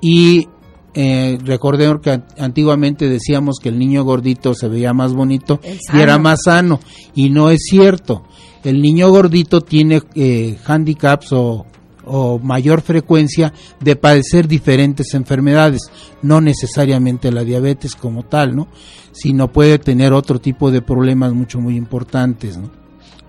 Y 0.00 0.48
eh, 0.94 1.38
recordemos 1.44 2.00
que 2.00 2.20
antiguamente 2.38 3.08
decíamos 3.08 3.58
que 3.62 3.68
el 3.68 3.78
niño 3.78 4.04
gordito 4.04 4.54
se 4.54 4.68
veía 4.68 4.92
más 4.92 5.12
bonito 5.12 5.60
y 5.92 5.98
era 5.98 6.18
más 6.18 6.40
sano, 6.44 6.80
y 7.14 7.30
no 7.30 7.50
es 7.50 7.60
cierto. 7.68 8.24
El 8.64 8.82
niño 8.82 9.08
gordito 9.10 9.60
tiene 9.60 10.02
eh, 10.14 10.58
handicaps 10.66 11.32
o, 11.32 11.66
o 12.04 12.38
mayor 12.38 12.80
frecuencia 12.80 13.52
de 13.80 13.94
padecer 13.94 14.48
diferentes 14.48 15.14
enfermedades, 15.14 15.82
no 16.22 16.40
necesariamente 16.40 17.30
la 17.30 17.44
diabetes 17.44 17.94
como 17.94 18.24
tal, 18.24 18.56
¿no? 18.56 18.68
Sino 19.12 19.52
puede 19.52 19.78
tener 19.78 20.12
otro 20.12 20.40
tipo 20.40 20.70
de 20.70 20.82
problemas 20.82 21.32
mucho 21.32 21.60
muy 21.60 21.76
importantes, 21.76 22.56
¿no? 22.56 22.77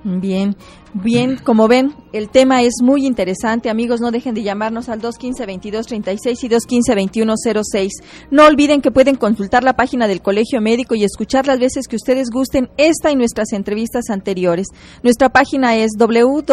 Bien, 0.03 0.56
bien, 0.94 1.38
como 1.44 1.68
ven, 1.68 1.94
el 2.13 2.29
tema 2.29 2.62
es 2.62 2.75
muy 2.82 3.06
interesante. 3.06 3.70
Amigos, 3.70 4.00
no 4.00 4.12
dejen 4.12 4.34
de 4.34 4.44
llamarnos 4.44 4.88
al 4.88 5.01
215-2236 5.01 6.44
y 6.44 6.50
215-2106. 6.50 7.89
No 8.32 8.46
olviden 8.46 8.82
que 8.82 8.91
pueden 8.91 9.15
consultar 9.15 9.65
la 9.65 9.74
página 9.74 10.08
del 10.08 10.22
Colegio 10.22 10.62
Médico 10.62 10.96
y 10.96 11.03
escuchar 11.03 11.48
las 11.48 11.60
veces 11.60 11.88
que 11.89 11.98
ustedes 11.98 12.29
gusten 12.29 12.70
esta 12.77 13.12
y 13.12 13.18
nuestras 13.18 13.51
entrevistas 13.51 14.10
anteriores. 14.10 14.68
Nuestra 15.03 15.27
página 15.29 15.75
es 15.75 15.91
www.cmqro.org. 15.98 16.44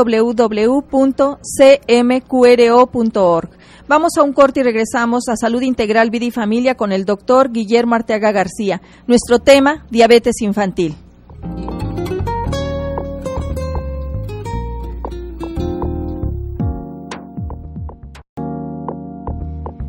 Vamos 3.89 4.13
a 4.19 4.23
un 4.25 4.33
corte 4.33 4.59
y 4.59 4.63
regresamos 4.65 5.29
a 5.29 5.37
Salud 5.37 5.63
Integral, 5.63 6.11
Vida 6.11 6.25
y 6.25 6.33
Familia 6.33 6.75
con 6.75 6.91
el 6.91 7.05
doctor 7.05 7.53
Guillermo 7.53 7.95
Arteaga 7.95 8.33
García. 8.33 8.83
Nuestro 9.07 9.39
tema, 9.39 9.87
diabetes 9.89 10.43
infantil. 10.43 10.97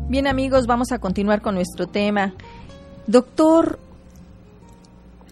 Bien 0.08 0.26
amigos, 0.26 0.66
vamos 0.66 0.90
a 0.90 1.00
continuar 1.00 1.42
con 1.42 1.54
nuestro 1.54 1.86
tema. 1.86 2.32
Doctor 3.06 3.78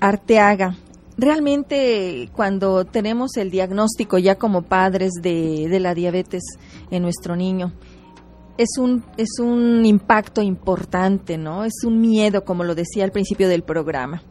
Arteaga, 0.00 0.76
realmente 1.16 2.28
cuando 2.34 2.84
tenemos 2.84 3.38
el 3.38 3.50
diagnóstico 3.50 4.18
ya 4.18 4.34
como 4.34 4.60
padres 4.60 5.12
de, 5.22 5.74
la 5.80 5.94
diabetes 5.94 6.42
en 6.90 7.02
nuestro 7.02 7.36
niño, 7.36 7.72
es 8.58 8.76
un, 8.76 9.02
es 9.16 9.38
un 9.38 9.86
impacto 9.86 10.42
importante, 10.42 11.38
¿no? 11.38 11.64
Es 11.64 11.82
un 11.82 11.98
miedo, 11.98 12.44
como 12.44 12.62
lo 12.62 12.74
decía 12.74 13.04
al 13.04 13.12
principio 13.12 13.48
del 13.48 13.62
programa. 13.62 14.22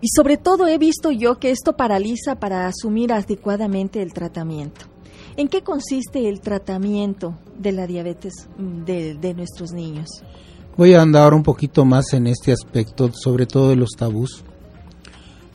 Y 0.00 0.06
sobre 0.14 0.36
todo 0.36 0.68
he 0.68 0.78
visto 0.78 1.10
yo 1.10 1.40
que 1.40 1.50
esto 1.50 1.76
paraliza 1.76 2.36
para 2.36 2.68
asumir 2.68 3.12
adecuadamente 3.12 4.00
el 4.00 4.12
tratamiento. 4.12 4.89
¿En 5.40 5.48
qué 5.48 5.62
consiste 5.62 6.28
el 6.28 6.42
tratamiento 6.42 7.38
de 7.58 7.72
la 7.72 7.86
diabetes 7.86 8.46
mm, 8.58 8.84
de, 8.84 9.34
nuestros 9.34 9.72
niños? 9.72 10.06
Voy 10.76 10.92
a 10.92 11.00
andar 11.00 11.32
un 11.32 11.42
poquito 11.42 11.86
más 11.86 12.12
en 12.12 12.26
este 12.26 12.52
aspecto, 12.52 13.10
sobre 13.14 13.46
todo 13.46 13.70
de 13.70 13.76
los 13.76 13.92
tabús. 13.96 14.44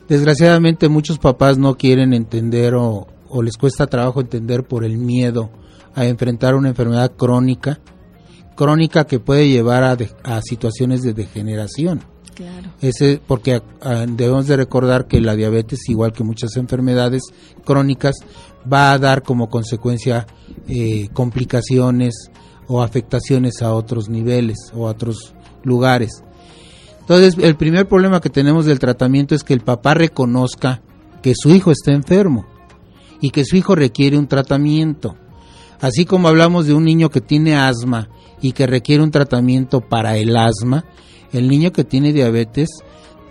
Desgraciadamente 0.08 0.88
muchos 0.88 1.20
papás 1.20 1.56
no 1.56 1.76
quieren 1.76 2.14
entender 2.14 2.74
o, 2.74 3.06
les 3.44 3.56
cuesta 3.56 3.86
trabajo 3.86 4.20
entender 4.20 4.64
por 4.64 4.84
el 4.84 4.98
miedo 4.98 5.50
a 5.94 6.04
enfrentar 6.04 6.56
una 6.56 6.70
enfermedad 6.70 7.12
crónica, 7.14 7.78
crónica 8.56 9.06
que 9.06 9.20
puede 9.20 9.48
llevar 9.48 9.84
a, 9.84 10.42
situaciones 10.42 11.02
de 11.02 11.12
degeneración. 11.12 12.02
Claro. 12.36 12.68
Ese, 12.82 13.18
porque 13.26 13.62
debemos 14.08 14.46
de 14.46 14.58
recordar 14.58 15.06
que 15.08 15.22
la 15.22 15.34
diabetes, 15.34 15.88
igual 15.88 16.12
que 16.12 16.22
muchas 16.22 16.54
enfermedades 16.56 17.22
crónicas, 17.64 18.14
va 18.70 18.92
a 18.92 18.98
dar 18.98 19.22
como 19.22 19.48
consecuencia 19.48 20.26
eh, 20.68 21.08
complicaciones 21.14 22.30
o 22.68 22.82
afectaciones 22.82 23.62
a 23.62 23.72
otros 23.72 24.10
niveles 24.10 24.56
o 24.74 24.86
a 24.86 24.90
otros 24.90 25.34
lugares. 25.62 26.22
Entonces, 27.00 27.36
el 27.38 27.56
primer 27.56 27.88
problema 27.88 28.20
que 28.20 28.28
tenemos 28.28 28.66
del 28.66 28.80
tratamiento 28.80 29.34
es 29.34 29.42
que 29.42 29.54
el 29.54 29.60
papá 29.60 29.94
reconozca 29.94 30.82
que 31.22 31.32
su 31.34 31.50
hijo 31.50 31.70
está 31.70 31.92
enfermo 31.92 32.44
y 33.20 33.30
que 33.30 33.46
su 33.46 33.56
hijo 33.56 33.74
requiere 33.74 34.18
un 34.18 34.26
tratamiento. 34.26 35.16
Así 35.80 36.04
como 36.04 36.28
hablamos 36.28 36.66
de 36.66 36.74
un 36.74 36.84
niño 36.84 37.08
que 37.08 37.22
tiene 37.22 37.56
asma 37.56 38.10
y 38.42 38.52
que 38.52 38.66
requiere 38.66 39.02
un 39.02 39.10
tratamiento 39.10 39.80
para 39.80 40.16
el 40.16 40.36
asma, 40.36 40.84
el 41.32 41.48
niño 41.48 41.72
que 41.72 41.84
tiene 41.84 42.12
diabetes 42.12 42.68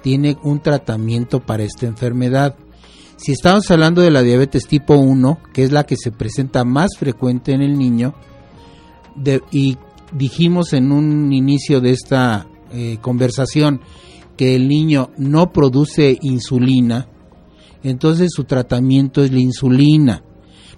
tiene 0.02 0.38
un 0.44 0.62
tratamiento 0.62 1.40
para 1.40 1.64
esta 1.64 1.88
enfermedad. 1.88 2.56
Si 3.18 3.32
estamos 3.32 3.70
hablando 3.72 4.02
de 4.02 4.12
la 4.12 4.22
diabetes 4.22 4.68
tipo 4.68 4.96
1, 4.96 5.40
que 5.54 5.64
es 5.64 5.72
la 5.72 5.86
que 5.86 5.96
se 5.98 6.12
presenta 6.12 6.64
más 6.64 6.92
frecuente 6.98 7.54
en 7.54 7.62
el 7.62 7.78
niño, 7.78 8.14
y 9.52 9.78
dijimos 10.14 10.74
en 10.74 10.92
un 10.92 11.34
inicio 11.34 11.82
de 11.82 11.92
esta 11.92 12.48
eh, 12.72 12.98
conversación 13.02 13.82
que 14.38 14.56
el 14.56 14.68
niño 14.68 15.12
no 15.18 15.52
produce 15.52 16.18
insulina, 16.22 17.08
entonces 17.84 18.32
su 18.34 18.44
tratamiento 18.44 19.24
es 19.24 19.32
la 19.32 19.40
insulina. 19.40 20.24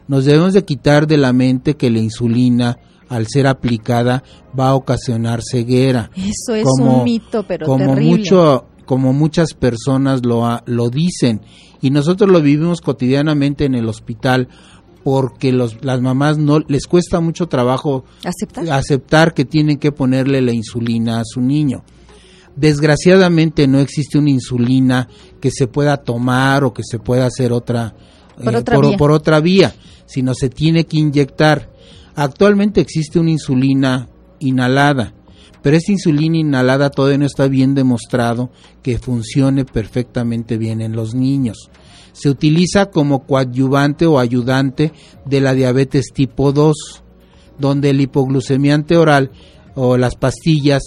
Nos 0.08 0.26
debemos 0.26 0.54
de 0.54 0.64
quitar 0.64 1.08
de 1.08 1.18
la 1.18 1.34
mente 1.34 1.76
que 1.76 1.90
la 1.90 2.00
insulina 2.00 2.78
al 3.10 3.28
ser 3.28 3.48
aplicada 3.48 4.24
va 4.58 4.70
a 4.70 4.76
ocasionar 4.76 5.42
ceguera. 5.42 6.12
Eso 6.16 6.56
es 6.56 6.66
un 6.80 7.04
mito, 7.04 7.44
pero 7.48 7.66
como 7.66 7.96
mucho 7.96 8.66
como 8.86 9.12
muchas 9.12 9.54
personas 9.54 10.26
lo, 10.26 10.62
lo 10.66 10.90
dicen 10.90 11.42
y 11.82 11.90
nosotros 11.90 12.32
lo 12.32 12.42
vivimos 12.42 12.80
cotidianamente 12.80 13.66
en 13.66 13.76
el 13.76 13.90
hospital 13.90 14.48
porque 15.04 15.52
los, 15.52 15.84
las 15.84 16.02
mamás 16.02 16.38
no 16.38 16.60
les 16.60 16.88
cuesta 16.88 17.20
mucho 17.20 17.48
trabajo 17.48 18.06
aceptar. 18.24 18.70
aceptar 18.72 19.34
que 19.34 19.46
tienen 19.46 19.78
que 19.78 19.92
ponerle 19.92 20.42
la 20.42 20.54
insulina 20.54 21.20
a 21.20 21.24
su 21.26 21.42
niño. 21.42 21.84
Desgraciadamente 22.56 23.68
no 23.68 23.80
existe 23.80 24.18
una 24.18 24.32
insulina 24.32 25.08
que 25.40 25.52
se 25.52 25.68
pueda 25.68 25.98
tomar 25.98 26.64
o 26.64 26.74
que 26.74 26.82
se 26.84 26.98
pueda 26.98 27.26
hacer 27.26 27.54
otra 27.54 27.94
por, 28.44 28.54
eh, 28.54 28.58
otra, 28.58 28.80
vía. 28.80 28.98
por 28.98 29.12
otra 29.12 29.40
vía, 29.40 29.76
sino 30.08 30.34
se 30.34 30.50
tiene 30.50 30.86
que 30.86 30.98
inyectar. 30.98 31.72
Actualmente 32.20 32.82
existe 32.82 33.20
una 33.20 33.30
insulina 33.30 34.10
inhalada, 34.40 35.14
pero 35.62 35.78
esta 35.78 35.92
insulina 35.92 36.38
inhalada 36.38 36.90
todavía 36.90 37.20
no 37.20 37.28
está 37.28 37.48
bien 37.48 37.76
demostrado 37.76 38.50
que 38.82 38.98
funcione 38.98 39.66
perfectamente 39.66 40.58
bien 40.58 40.82
en 40.82 40.94
los 40.94 41.14
niños. 41.14 41.70
Se 42.14 42.32
utiliza 42.32 42.88
como 42.88 43.28
coadyuvante 43.28 44.08
o 44.08 44.18
ayudante 44.18 44.94
de 45.26 45.42
la 45.42 45.54
diabetes 45.54 46.08
tipo 46.12 46.52
2, 46.52 47.04
donde 47.60 47.92
el 47.92 48.02
hipoglucemiante 48.02 48.98
oral 48.98 49.30
o 49.76 49.96
las 49.96 50.16
pastillas 50.16 50.82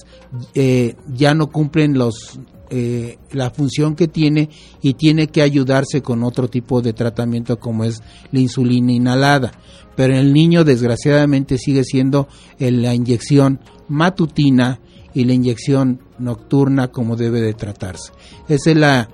eh, 0.56 0.96
ya 1.14 1.34
no 1.34 1.46
cumplen 1.46 1.96
los 1.96 2.40
eh, 2.70 3.18
la 3.32 3.50
función 3.50 3.96
que 3.96 4.08
tiene 4.08 4.48
y 4.80 4.94
tiene 4.94 5.26
que 5.26 5.42
ayudarse 5.42 6.02
con 6.02 6.22
otro 6.22 6.48
tipo 6.48 6.80
de 6.80 6.92
tratamiento 6.92 7.58
como 7.58 7.84
es 7.84 8.02
la 8.32 8.40
insulina 8.40 8.92
inhalada. 8.92 9.52
Pero 9.96 10.16
el 10.16 10.32
niño 10.32 10.64
desgraciadamente 10.64 11.58
sigue 11.58 11.84
siendo 11.84 12.28
la 12.58 12.94
inyección 12.94 13.60
matutina 13.88 14.80
y 15.12 15.24
la 15.24 15.34
inyección 15.34 16.00
nocturna 16.18 16.88
como 16.88 17.16
debe 17.16 17.40
de 17.40 17.54
tratarse. 17.54 18.12
Esa 18.48 18.70
es 18.70 18.76
la 18.76 19.08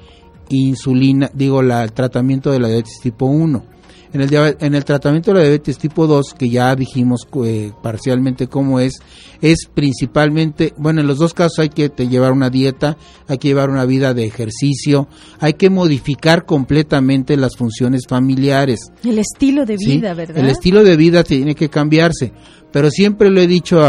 insulina, 0.48 1.30
digo, 1.34 1.62
la, 1.62 1.82
el 1.82 1.92
tratamiento 1.92 2.52
de 2.52 2.60
la 2.60 2.68
diabetes 2.68 3.00
tipo 3.02 3.26
1 3.26 3.75
en 4.12 4.20
el, 4.20 4.56
en 4.60 4.74
el 4.74 4.84
tratamiento 4.84 5.30
de 5.30 5.38
la 5.38 5.42
diabetes 5.42 5.78
tipo 5.78 6.06
2, 6.06 6.34
que 6.38 6.48
ya 6.48 6.74
dijimos 6.74 7.26
eh, 7.44 7.72
parcialmente 7.82 8.46
cómo 8.46 8.80
es, 8.80 9.00
es 9.40 9.68
principalmente, 9.72 10.72
bueno, 10.76 11.00
en 11.00 11.06
los 11.06 11.18
dos 11.18 11.34
casos 11.34 11.58
hay 11.58 11.68
que 11.68 11.90
llevar 12.08 12.32
una 12.32 12.50
dieta, 12.50 12.96
hay 13.28 13.38
que 13.38 13.48
llevar 13.48 13.70
una 13.70 13.84
vida 13.84 14.14
de 14.14 14.24
ejercicio, 14.24 15.08
hay 15.40 15.54
que 15.54 15.70
modificar 15.70 16.46
completamente 16.46 17.36
las 17.36 17.56
funciones 17.56 18.02
familiares. 18.08 18.80
El 19.04 19.18
estilo 19.18 19.66
de 19.66 19.76
vida, 19.76 20.14
¿verdad? 20.14 20.38
El 20.38 20.48
estilo 20.48 20.84
de 20.84 20.96
vida 20.96 21.24
tiene 21.24 21.54
que 21.54 21.68
cambiarse, 21.68 22.32
pero 22.72 22.90
siempre 22.90 23.30
lo 23.30 23.40
he 23.40 23.46
dicho 23.46 23.82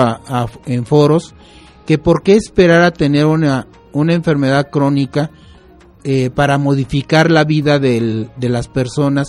en 0.66 0.86
foros, 0.86 1.34
que 1.86 1.98
por 1.98 2.22
qué 2.22 2.36
esperar 2.36 2.82
a 2.82 2.92
tener 2.92 3.26
una, 3.26 3.68
una 3.94 4.14
enfermedad 4.14 4.70
crónica 4.70 5.32
eh, 6.04 6.30
para 6.30 6.58
modificar 6.58 7.32
la 7.32 7.44
vida 7.44 7.80
de 7.80 8.30
las 8.40 8.68
personas 8.68 9.28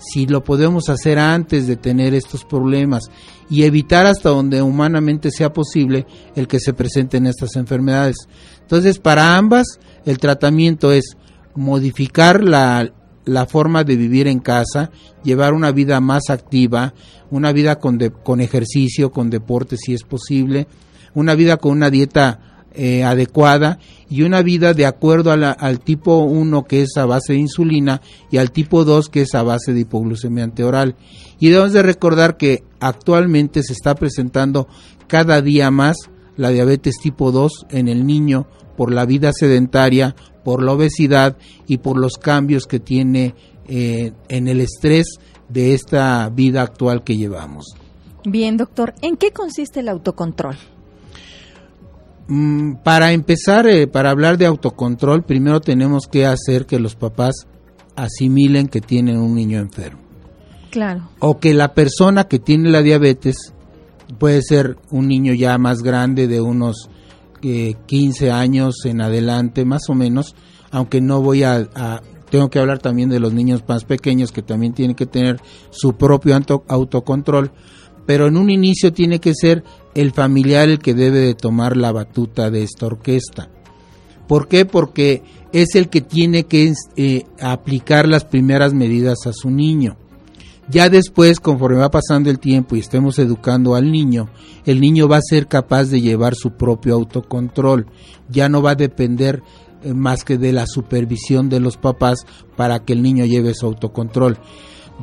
si 0.00 0.26
lo 0.26 0.42
podemos 0.42 0.88
hacer 0.88 1.18
antes 1.18 1.66
de 1.66 1.76
tener 1.76 2.14
estos 2.14 2.44
problemas 2.44 3.04
y 3.48 3.64
evitar 3.64 4.06
hasta 4.06 4.30
donde 4.30 4.62
humanamente 4.62 5.30
sea 5.30 5.52
posible 5.52 6.06
el 6.34 6.48
que 6.48 6.58
se 6.58 6.72
presenten 6.72 7.26
estas 7.26 7.56
enfermedades. 7.56 8.16
Entonces, 8.60 8.98
para 8.98 9.36
ambas, 9.36 9.78
el 10.06 10.18
tratamiento 10.18 10.92
es 10.92 11.16
modificar 11.54 12.42
la, 12.42 12.92
la 13.24 13.46
forma 13.46 13.84
de 13.84 13.96
vivir 13.96 14.26
en 14.26 14.40
casa, 14.40 14.90
llevar 15.22 15.52
una 15.52 15.72
vida 15.72 16.00
más 16.00 16.30
activa, 16.30 16.94
una 17.30 17.52
vida 17.52 17.78
con, 17.78 17.98
con 18.22 18.40
ejercicio, 18.40 19.10
con 19.12 19.30
deporte 19.30 19.76
si 19.76 19.94
es 19.94 20.02
posible, 20.04 20.66
una 21.14 21.34
vida 21.34 21.56
con 21.56 21.72
una 21.72 21.90
dieta 21.90 22.49
eh, 22.72 23.04
adecuada 23.04 23.78
y 24.08 24.22
una 24.22 24.42
vida 24.42 24.74
de 24.74 24.86
acuerdo 24.86 25.32
al 25.32 25.80
tipo 25.80 26.18
1 26.18 26.64
que 26.64 26.82
es 26.82 26.96
a 26.96 27.06
base 27.06 27.32
de 27.32 27.40
insulina 27.40 28.00
y 28.30 28.38
al 28.38 28.52
tipo 28.52 28.84
2 28.84 29.08
que 29.08 29.22
es 29.22 29.34
a 29.34 29.42
base 29.42 29.72
de 29.72 29.80
hipoglucemia 29.80 30.50
oral. 30.64 30.96
Y 31.38 31.48
debemos 31.48 31.72
de 31.72 31.82
recordar 31.82 32.36
que 32.36 32.64
actualmente 32.80 33.62
se 33.62 33.72
está 33.72 33.94
presentando 33.94 34.68
cada 35.06 35.42
día 35.42 35.70
más 35.70 35.96
la 36.36 36.50
diabetes 36.50 36.96
tipo 37.02 37.32
2 37.32 37.66
en 37.70 37.88
el 37.88 38.06
niño 38.06 38.46
por 38.76 38.92
la 38.92 39.04
vida 39.04 39.32
sedentaria, 39.32 40.14
por 40.44 40.62
la 40.62 40.72
obesidad 40.72 41.36
y 41.66 41.78
por 41.78 41.98
los 41.98 42.14
cambios 42.14 42.66
que 42.66 42.80
tiene 42.80 43.34
eh, 43.68 44.12
en 44.28 44.48
el 44.48 44.60
estrés 44.60 45.18
de 45.48 45.74
esta 45.74 46.28
vida 46.30 46.62
actual 46.62 47.04
que 47.04 47.16
llevamos. 47.16 47.74
Bien, 48.24 48.56
doctor, 48.56 48.94
¿en 49.02 49.16
qué 49.16 49.32
consiste 49.32 49.80
el 49.80 49.88
autocontrol? 49.88 50.56
Mm, 52.32 52.76
para 52.84 53.12
empezar, 53.12 53.66
eh, 53.66 53.88
para 53.88 54.10
hablar 54.10 54.38
de 54.38 54.46
autocontrol, 54.46 55.24
primero 55.24 55.60
tenemos 55.60 56.06
que 56.06 56.26
hacer 56.26 56.64
que 56.64 56.78
los 56.78 56.94
papás 56.94 57.48
asimilen 57.96 58.68
que 58.68 58.80
tienen 58.80 59.18
un 59.18 59.34
niño 59.34 59.58
enfermo. 59.58 60.00
Claro. 60.70 61.10
O 61.18 61.40
que 61.40 61.52
la 61.54 61.74
persona 61.74 62.28
que 62.28 62.38
tiene 62.38 62.70
la 62.70 62.82
diabetes 62.82 63.52
puede 64.20 64.42
ser 64.42 64.76
un 64.90 65.08
niño 65.08 65.34
ya 65.34 65.58
más 65.58 65.82
grande 65.82 66.28
de 66.28 66.40
unos 66.40 66.88
15 67.40 68.26
eh, 68.26 68.30
años 68.30 68.84
en 68.84 69.00
adelante, 69.00 69.64
más 69.64 69.88
o 69.88 69.94
menos, 69.94 70.36
aunque 70.70 71.00
no 71.00 71.20
voy 71.22 71.42
a, 71.42 71.68
tengo 72.30 72.48
que 72.48 72.60
hablar 72.60 72.78
también 72.78 73.08
de 73.08 73.18
los 73.18 73.32
niños 73.32 73.64
más 73.66 73.82
pequeños 73.84 74.30
que 74.30 74.42
también 74.42 74.72
tienen 74.72 74.94
que 74.94 75.06
tener 75.06 75.40
su 75.70 75.94
propio 75.94 76.38
autocontrol, 76.68 77.50
pero 78.10 78.26
en 78.26 78.36
un 78.36 78.50
inicio 78.50 78.92
tiene 78.92 79.20
que 79.20 79.34
ser 79.36 79.62
el 79.94 80.10
familiar 80.10 80.68
el 80.68 80.80
que 80.80 80.94
debe 80.94 81.20
de 81.20 81.36
tomar 81.36 81.76
la 81.76 81.92
batuta 81.92 82.50
de 82.50 82.64
esta 82.64 82.86
orquesta. 82.86 83.48
¿Por 84.26 84.48
qué? 84.48 84.64
Porque 84.64 85.22
es 85.52 85.76
el 85.76 85.88
que 85.88 86.00
tiene 86.00 86.42
que 86.42 86.72
eh, 86.96 87.22
aplicar 87.40 88.08
las 88.08 88.24
primeras 88.24 88.74
medidas 88.74 89.28
a 89.28 89.32
su 89.32 89.48
niño. 89.48 89.96
Ya 90.68 90.88
después, 90.88 91.38
conforme 91.38 91.78
va 91.78 91.92
pasando 91.92 92.30
el 92.30 92.40
tiempo 92.40 92.74
y 92.74 92.80
estemos 92.80 93.16
educando 93.20 93.76
al 93.76 93.92
niño, 93.92 94.28
el 94.66 94.80
niño 94.80 95.06
va 95.06 95.18
a 95.18 95.22
ser 95.22 95.46
capaz 95.46 95.84
de 95.84 96.00
llevar 96.00 96.34
su 96.34 96.56
propio 96.56 96.96
autocontrol. 96.96 97.86
Ya 98.28 98.48
no 98.48 98.60
va 98.60 98.72
a 98.72 98.74
depender 98.74 99.40
eh, 99.84 99.94
más 99.94 100.24
que 100.24 100.36
de 100.36 100.52
la 100.52 100.66
supervisión 100.66 101.48
de 101.48 101.60
los 101.60 101.76
papás 101.76 102.26
para 102.56 102.80
que 102.80 102.92
el 102.92 103.02
niño 103.02 103.24
lleve 103.24 103.54
su 103.54 103.66
autocontrol. 103.66 104.36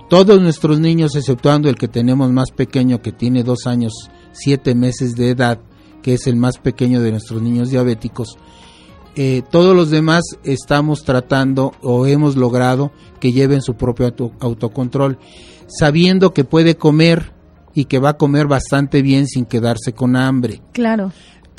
Todos 0.10 0.42
nuestros 0.42 0.80
niños, 0.80 1.16
exceptuando 1.16 1.70
el 1.70 1.76
que 1.76 1.88
tenemos 1.88 2.32
más 2.32 2.52
pequeño, 2.52 3.02
que 3.02 3.12
tiene 3.12 3.44
dos 3.44 3.68
años 3.68 3.94
siete 4.32 4.76
meses 4.76 5.16
de 5.16 5.32
edad, 5.32 5.60
que 6.02 6.14
es 6.14 6.28
el 6.28 6.36
más 6.36 6.58
pequeño 6.58 7.02
de 7.02 7.12
nuestros 7.12 7.42
niños 7.42 7.70
diabéticos, 7.70 8.38
eh, 9.20 9.42
todos 9.50 9.76
los 9.76 9.90
demás 9.90 10.24
estamos 10.44 11.04
tratando 11.04 11.72
o 11.82 12.06
hemos 12.06 12.36
logrado 12.36 12.92
que 13.20 13.32
lleven 13.32 13.64
su 13.64 13.74
propio 13.74 14.14
autocontrol, 14.40 15.18
sabiendo 15.68 16.36
que 16.36 16.44
puede 16.44 16.78
comer 16.78 17.34
y 17.74 17.86
que 17.86 17.98
va 17.98 18.10
a 18.10 18.18
comer 18.18 18.46
bastante 18.46 19.02
bien 19.02 19.26
sin 19.26 19.46
quedarse 19.46 19.94
con 19.94 20.16
hambre. 20.16 20.62
Claro. 20.72 21.12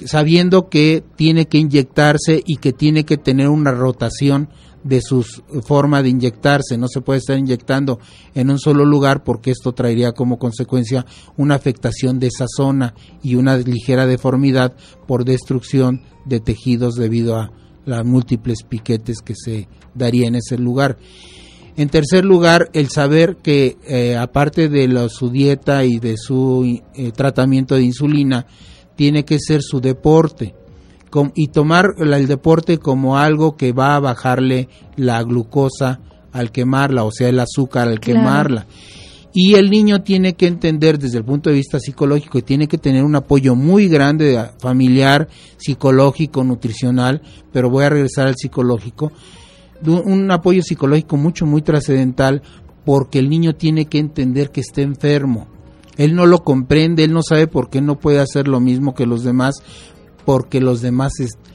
Sabiendo 0.05 0.69
que 0.69 1.03
tiene 1.17 1.47
que 1.47 1.59
inyectarse 1.59 2.45
y 2.47 2.59
que 2.59 2.73
tiene 2.73 3.05
que 3.05 3.17
tener 3.17 3.49
una 3.49 3.73
rotación 3.73 4.51
de 4.85 5.01
su 5.01 5.25
forma 5.67 6.03
de 6.03 6.11
inyectarse. 6.11 6.79
No 6.79 6.89
se 6.89 7.01
puede 7.01 7.19
estar 7.19 7.39
inyectando 7.39 7.99
en 8.35 8.51
un 8.51 8.59
solo 8.59 8.85
lugar 8.85 9.25
porque 9.25 9.51
esto 9.51 9.73
traería 9.73 10.13
como 10.13 10.39
consecuencia 10.39 11.07
una 11.37 11.55
afectación 11.55 12.19
de 12.19 12.29
esa 12.29 12.47
zona 12.49 12.95
y 13.23 13.35
una 13.35 13.57
ligera 13.57 14.07
deformidad 14.07 14.75
por 15.07 15.25
destrucción 15.25 16.03
de 16.25 16.41
tejidos 16.41 16.95
debido 16.95 17.37
a 17.37 17.51
las 17.85 18.05
múltiples 18.05 18.63
piquetes 18.63 19.19
que 19.23 19.35
se 19.35 19.69
daría 19.95 20.29
en 20.29 20.37
ese 20.37 20.59
lugar. 20.59 20.99
En 21.77 21.89
tercer 21.89 22.25
lugar, 22.25 22.71
el 22.73 22.89
saber 22.89 23.37
que 23.37 23.77
eh, 23.87 24.17
aparte 24.17 24.69
de 24.69 25.09
su 25.09 25.31
dieta 25.31 25.85
y 25.85 25.99
de 25.99 26.17
su 26.17 26.83
eh, 26.95 27.13
tratamiento 27.13 27.77
de 27.77 27.83
insulina, 27.83 28.47
tiene 28.97 29.25
que 29.25 29.39
ser 29.39 29.63
su 29.63 29.81
deporte 29.81 30.57
y 31.35 31.49
tomar 31.49 31.95
el 31.99 32.27
deporte 32.27 32.79
como 32.79 33.19
algo 33.19 33.57
que 33.57 33.73
va 33.73 33.97
a 33.97 34.01
bajarle 34.01 34.69
la 34.97 35.23
glucosa 35.23 36.01
al 36.33 36.53
quemarla, 36.53 37.05
o 37.05 37.11
sea, 37.11 37.29
el 37.29 37.41
azúcar 37.41 37.89
al 37.89 38.01
quemarla. 38.01 38.67
Y 39.33 39.55
el 39.55 39.71
niño 39.71 40.03
tiene 40.03 40.35
que 40.35 40.47
entender 40.47 40.99
desde 40.99 41.19
el 41.19 41.25
punto 41.25 41.51
de 41.51 41.57
vista 41.57 41.79
psicológico 41.79 42.39
y 42.39 42.43
tiene 42.43 42.67
que 42.67 42.79
tener 42.79 43.05
un 43.05 43.15
apoyo 43.15 43.55
muy 43.55 43.89
grande 43.89 44.43
familiar, 44.59 45.29
psicológico, 45.59 46.43
nutricional, 46.45 47.23
pero 47.53 47.71
voy 47.71 47.85
a 47.85 47.91
regresar 47.91 48.27
al 48.27 48.37
psicológico, 48.37 49.13
un 49.87 50.31
apoyo 50.31 50.63
psicológico 50.63 51.17
mucho, 51.17 51.47
muy 51.47 51.63
trascendental 51.63 52.43
porque 52.85 53.19
el 53.19 53.29
niño 53.29 53.55
tiene 53.55 53.85
que 53.85 53.99
entender 53.99 54.51
que 54.51 54.61
está 54.61 54.81
enfermo. 54.81 55.47
Él 55.99 56.15
no 56.15 56.27
lo 56.27 56.43
comprende, 56.43 57.05
él 57.05 57.13
no 57.13 57.23
sabe 57.23 57.47
por 57.47 57.71
qué 57.71 57.81
no 57.81 57.99
puede 57.99 58.21
hacer 58.21 58.49
lo 58.49 58.61
mismo 58.61 58.95
que 58.95 59.05
los 59.05 59.25
demás, 59.25 59.57
porque 60.29 60.61
los 60.61 60.83
demás 60.83 61.15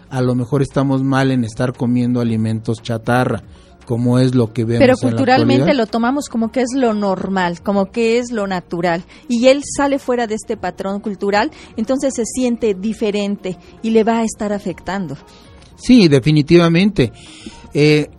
a 0.09 0.21
lo 0.23 0.33
mejor 0.33 0.63
estamos 0.63 1.03
mal 1.03 1.29
en 1.29 1.43
estar 1.43 1.73
comiendo 1.73 2.21
alimentos 2.21 2.81
chatarra 2.81 3.43
como 3.85 4.17
es 4.17 4.33
lo 4.33 4.51
que 4.51 4.65
vemos. 4.65 4.79
Pero 4.79 4.97
culturalmente 4.97 5.75
lo 5.75 5.85
tomamos 5.85 6.27
como 6.27 6.51
que 6.51 6.61
es 6.61 6.69
lo 6.73 6.95
normal, 6.95 7.61
como 7.61 7.91
que 7.91 8.17
es 8.17 8.31
lo 8.31 8.47
natural. 8.47 9.03
Y 9.29 9.45
él 9.45 9.61
sale 9.77 9.99
fuera 9.99 10.25
de 10.25 10.33
este 10.33 10.57
patrón 10.57 11.01
cultural, 11.01 11.51
entonces 11.77 12.15
se 12.15 12.25
siente 12.25 12.73
diferente 12.73 13.59
y 13.83 13.91
le 13.91 14.03
va 14.03 14.21
a 14.21 14.23
estar 14.23 14.51
afectando. 14.51 15.17
Sí, 15.75 16.07
definitivamente. 16.07 17.13
Eh, 17.75 18.09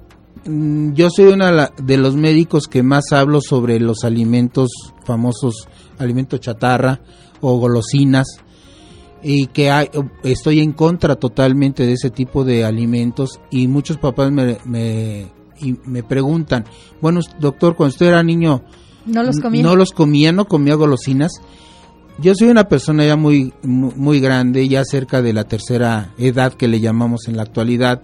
mm, 0.44 0.92
yo 0.92 1.10
soy 1.10 1.32
uno 1.32 1.46
de 1.82 1.96
los 1.96 2.14
médicos 2.14 2.68
que 2.68 2.84
más 2.84 3.10
hablo 3.10 3.40
sobre 3.40 3.80
los 3.80 4.04
alimentos 4.04 4.70
famosos, 5.04 5.66
alimentos 5.98 6.38
chatarra 6.38 7.00
o 7.40 7.58
golosinas, 7.58 8.43
y 9.24 9.46
que 9.46 9.70
hay, 9.70 9.88
estoy 10.22 10.60
en 10.60 10.72
contra 10.72 11.16
totalmente 11.16 11.86
de 11.86 11.94
ese 11.94 12.10
tipo 12.10 12.44
de 12.44 12.64
alimentos 12.64 13.40
y 13.50 13.66
muchos 13.68 13.96
papás 13.96 14.30
me, 14.30 14.58
me, 14.66 15.32
me 15.86 16.02
preguntan, 16.02 16.66
bueno, 17.00 17.20
doctor, 17.40 17.74
cuando 17.74 17.94
usted 17.94 18.06
era 18.06 18.22
niño, 18.22 18.62
no 19.06 19.22
los 19.22 19.40
comía, 19.40 19.62
no 19.62 19.76
los 19.76 19.92
comía, 19.92 20.30
no 20.32 20.44
comía 20.46 20.74
golosinas. 20.74 21.32
Yo 22.18 22.34
soy 22.34 22.48
una 22.48 22.68
persona 22.68 23.04
ya 23.04 23.16
muy, 23.16 23.52
muy 23.62 24.20
grande, 24.20 24.68
ya 24.68 24.84
cerca 24.84 25.22
de 25.22 25.32
la 25.32 25.44
tercera 25.44 26.12
edad 26.18 26.52
que 26.52 26.68
le 26.68 26.80
llamamos 26.80 27.26
en 27.26 27.36
la 27.36 27.42
actualidad. 27.42 28.02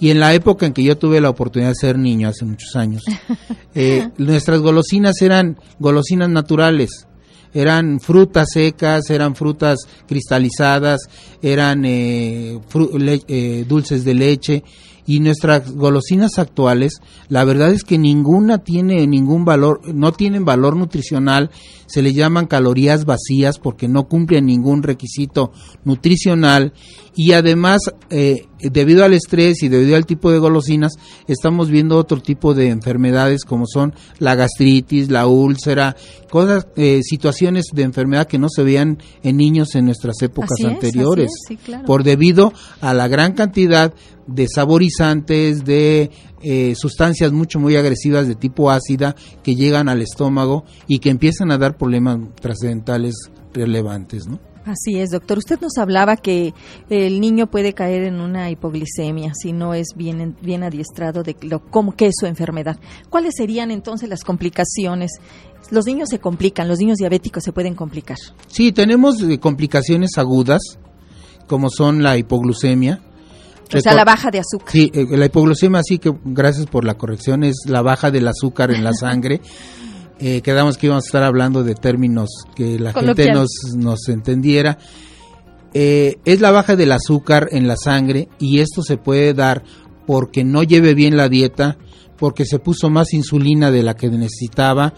Y 0.00 0.10
en 0.10 0.20
la 0.20 0.34
época 0.34 0.66
en 0.66 0.72
que 0.72 0.84
yo 0.84 0.98
tuve 0.98 1.20
la 1.20 1.30
oportunidad 1.30 1.70
de 1.70 1.74
ser 1.74 1.98
niño, 1.98 2.28
hace 2.28 2.44
muchos 2.44 2.76
años, 2.76 3.04
eh, 3.74 4.10
nuestras 4.18 4.60
golosinas 4.60 5.20
eran 5.22 5.56
golosinas 5.78 6.28
naturales. 6.28 7.06
Eran 7.54 8.00
frutas 8.00 8.48
secas, 8.52 9.10
eran 9.10 9.34
frutas 9.34 9.78
cristalizadas, 10.06 11.00
eran 11.42 11.84
eh, 11.84 12.58
eh, 13.28 13.64
dulces 13.68 14.04
de 14.04 14.14
leche. 14.14 14.64
Y 15.06 15.20
nuestras 15.20 15.72
golosinas 15.72 16.38
actuales, 16.38 17.00
la 17.30 17.42
verdad 17.44 17.72
es 17.72 17.82
que 17.82 17.96
ninguna 17.96 18.58
tiene 18.58 19.06
ningún 19.06 19.46
valor, 19.46 19.80
no 19.94 20.12
tienen 20.12 20.44
valor 20.44 20.76
nutricional, 20.76 21.50
se 21.86 22.02
le 22.02 22.12
llaman 22.12 22.46
calorías 22.46 23.06
vacías 23.06 23.58
porque 23.58 23.88
no 23.88 24.06
cumplen 24.06 24.44
ningún 24.44 24.82
requisito 24.82 25.52
nutricional 25.84 26.74
y 27.18 27.32
además 27.32 27.80
eh, 28.10 28.46
debido 28.60 29.04
al 29.04 29.12
estrés 29.12 29.64
y 29.64 29.68
debido 29.68 29.96
al 29.96 30.06
tipo 30.06 30.30
de 30.30 30.38
golosinas 30.38 30.92
estamos 31.26 31.68
viendo 31.68 31.96
otro 31.98 32.22
tipo 32.22 32.54
de 32.54 32.68
enfermedades 32.68 33.44
como 33.44 33.66
son 33.66 33.92
la 34.20 34.36
gastritis, 34.36 35.10
la 35.10 35.26
úlcera, 35.26 35.96
cosas, 36.30 36.68
eh, 36.76 37.00
situaciones 37.02 37.64
de 37.72 37.82
enfermedad 37.82 38.28
que 38.28 38.38
no 38.38 38.46
se 38.48 38.62
veían 38.62 38.98
en 39.24 39.36
niños 39.36 39.74
en 39.74 39.86
nuestras 39.86 40.22
épocas 40.22 40.64
anteriores 40.64 41.32
por 41.84 42.04
debido 42.04 42.52
a 42.80 42.94
la 42.94 43.08
gran 43.08 43.32
cantidad 43.32 43.92
de 44.28 44.46
saborizantes, 44.46 45.64
de 45.64 46.12
eh, 46.40 46.74
sustancias 46.76 47.32
mucho 47.32 47.58
muy 47.58 47.74
agresivas 47.74 48.28
de 48.28 48.36
tipo 48.36 48.70
ácida 48.70 49.16
que 49.42 49.56
llegan 49.56 49.88
al 49.88 50.02
estómago 50.02 50.66
y 50.86 51.00
que 51.00 51.10
empiezan 51.10 51.50
a 51.50 51.58
dar 51.58 51.76
problemas 51.76 52.20
trascendentales 52.40 53.16
relevantes, 53.52 54.28
¿no? 54.28 54.38
Así 54.68 54.98
es, 54.98 55.08
doctor. 55.10 55.38
Usted 55.38 55.58
nos 55.62 55.78
hablaba 55.78 56.16
que 56.16 56.52
el 56.90 57.20
niño 57.20 57.46
puede 57.46 57.72
caer 57.72 58.02
en 58.02 58.20
una 58.20 58.50
hipoglicemia 58.50 59.32
si 59.34 59.52
no 59.52 59.72
es 59.72 59.88
bien, 59.96 60.36
bien 60.42 60.62
adiestrado 60.62 61.22
de 61.22 61.34
lo, 61.40 61.60
cómo, 61.60 61.96
qué 61.96 62.08
es 62.08 62.14
su 62.20 62.26
enfermedad. 62.26 62.78
¿Cuáles 63.08 63.32
serían 63.34 63.70
entonces 63.70 64.10
las 64.10 64.24
complicaciones? 64.24 65.12
Los 65.70 65.86
niños 65.86 66.10
se 66.10 66.18
complican, 66.18 66.68
los 66.68 66.78
niños 66.78 66.98
diabéticos 66.98 67.44
se 67.44 67.52
pueden 67.52 67.74
complicar. 67.74 68.18
Sí, 68.48 68.72
tenemos 68.72 69.22
eh, 69.22 69.38
complicaciones 69.38 70.18
agudas, 70.18 70.60
como 71.46 71.70
son 71.70 72.02
la 72.02 72.18
hipoglucemia, 72.18 73.00
o 73.74 73.80
sea, 73.80 73.94
la 73.94 74.04
baja 74.04 74.30
de 74.30 74.40
azúcar. 74.40 74.70
Sí, 74.70 74.90
eh, 74.92 75.06
la 75.10 75.26
hipoglucemia, 75.26 75.80
sí 75.82 75.98
que 75.98 76.12
gracias 76.24 76.66
por 76.66 76.84
la 76.84 76.94
corrección, 76.94 77.42
es 77.42 77.56
la 77.66 77.80
baja 77.80 78.10
del 78.10 78.28
azúcar 78.28 78.70
en 78.70 78.84
la 78.84 78.92
sangre. 78.98 79.40
Eh, 80.20 80.40
quedamos 80.42 80.76
que 80.76 80.86
íbamos 80.86 81.04
a 81.04 81.08
estar 81.08 81.22
hablando 81.22 81.62
de 81.62 81.74
términos 81.74 82.28
que 82.56 82.78
la 82.78 82.92
gente 82.92 83.32
nos, 83.32 83.50
nos 83.76 84.08
entendiera. 84.08 84.78
Eh, 85.74 86.16
es 86.24 86.40
la 86.40 86.50
baja 86.50 86.76
del 86.76 86.92
azúcar 86.92 87.48
en 87.52 87.68
la 87.68 87.76
sangre 87.76 88.28
y 88.38 88.60
esto 88.60 88.82
se 88.82 88.96
puede 88.96 89.34
dar 89.34 89.62
porque 90.06 90.42
no 90.42 90.62
lleve 90.62 90.94
bien 90.94 91.16
la 91.16 91.28
dieta, 91.28 91.76
porque 92.16 92.46
se 92.46 92.58
puso 92.58 92.90
más 92.90 93.12
insulina 93.12 93.70
de 93.70 93.82
la 93.82 93.94
que 93.94 94.08
necesitaba 94.08 94.94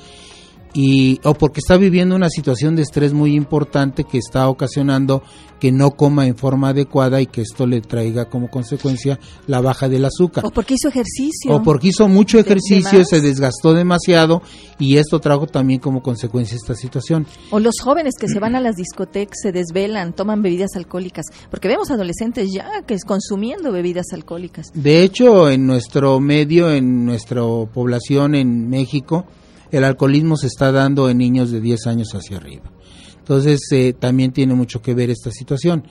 y 0.72 1.20
o 1.24 1.35
porque 1.35 1.61
está 1.61 1.76
viviendo 1.76 2.14
una 2.14 2.30
situación 2.30 2.76
de 2.76 2.83
estrés 2.83 3.12
muy 3.12 3.35
importante 3.35 4.04
que 4.04 4.18
está 4.18 4.48
ocasionando 4.48 5.22
que 5.61 5.70
no 5.70 5.92
coma 5.92 6.26
en 6.26 6.37
forma 6.37 6.70
adecuada 6.70 7.20
y 7.20 7.26
que 7.26 7.42
esto 7.42 7.66
le 7.66 7.83
traiga 7.83 8.24
como 8.24 8.48
consecuencia 8.48 9.20
la 9.46 9.61
baja 9.61 9.88
del 9.88 10.06
azúcar. 10.06 10.44
O 10.44 10.50
porque 10.50 10.74
hizo 10.74 10.88
ejercicio. 10.88 11.54
O 11.54 11.62
porque 11.62 11.88
hizo 11.88 12.09
mucho 12.09 12.38
ejercicio, 12.38 13.04
se 13.04 13.20
desgastó 13.20 13.74
demasiado 13.74 14.42
y 14.78 14.96
esto 14.96 15.20
trajo 15.20 15.46
también 15.46 15.78
como 15.78 16.02
consecuencia 16.02 16.56
esta 16.56 16.74
situación. 16.74 17.26
O 17.50 17.61
los 17.61 17.74
jóvenes 17.83 18.14
que 18.18 18.26
se 18.26 18.40
van 18.40 18.56
a 18.56 18.61
las 18.61 18.76
discotecas, 18.76 19.38
se 19.42 19.52
desvelan, 19.52 20.14
toman 20.14 20.40
bebidas 20.40 20.70
alcohólicas, 20.76 21.26
porque 21.50 21.68
vemos 21.68 21.90
adolescentes 21.90 22.48
ya 22.50 22.83
que 22.87 22.94
es 22.94 23.04
consumiendo 23.04 23.70
bebidas 23.70 24.06
alcohólicas. 24.12 24.68
De 24.72 25.02
hecho, 25.02 25.50
en 25.50 25.66
nuestro 25.66 26.20
medio, 26.20 26.72
en 26.72 27.04
nuestra 27.04 27.42
población 27.42 28.35
en 28.35 28.70
México, 28.70 29.26
el 29.70 29.85
alcoholismo 29.85 30.37
se 30.37 30.46
está 30.46 30.72
dando 30.72 31.09
en 31.09 31.18
niños 31.18 31.50
de 31.50 31.61
10 31.61 31.87
años 31.87 32.14
hacia 32.14 32.37
arriba. 32.37 32.70
Entonces 33.18 33.61
eh, 33.70 33.92
también 33.92 34.33
tiene 34.33 34.54
mucho 34.54 34.83
que 34.83 34.94
ver 34.94 35.11
esta 35.11 35.30
situación. 35.30 35.85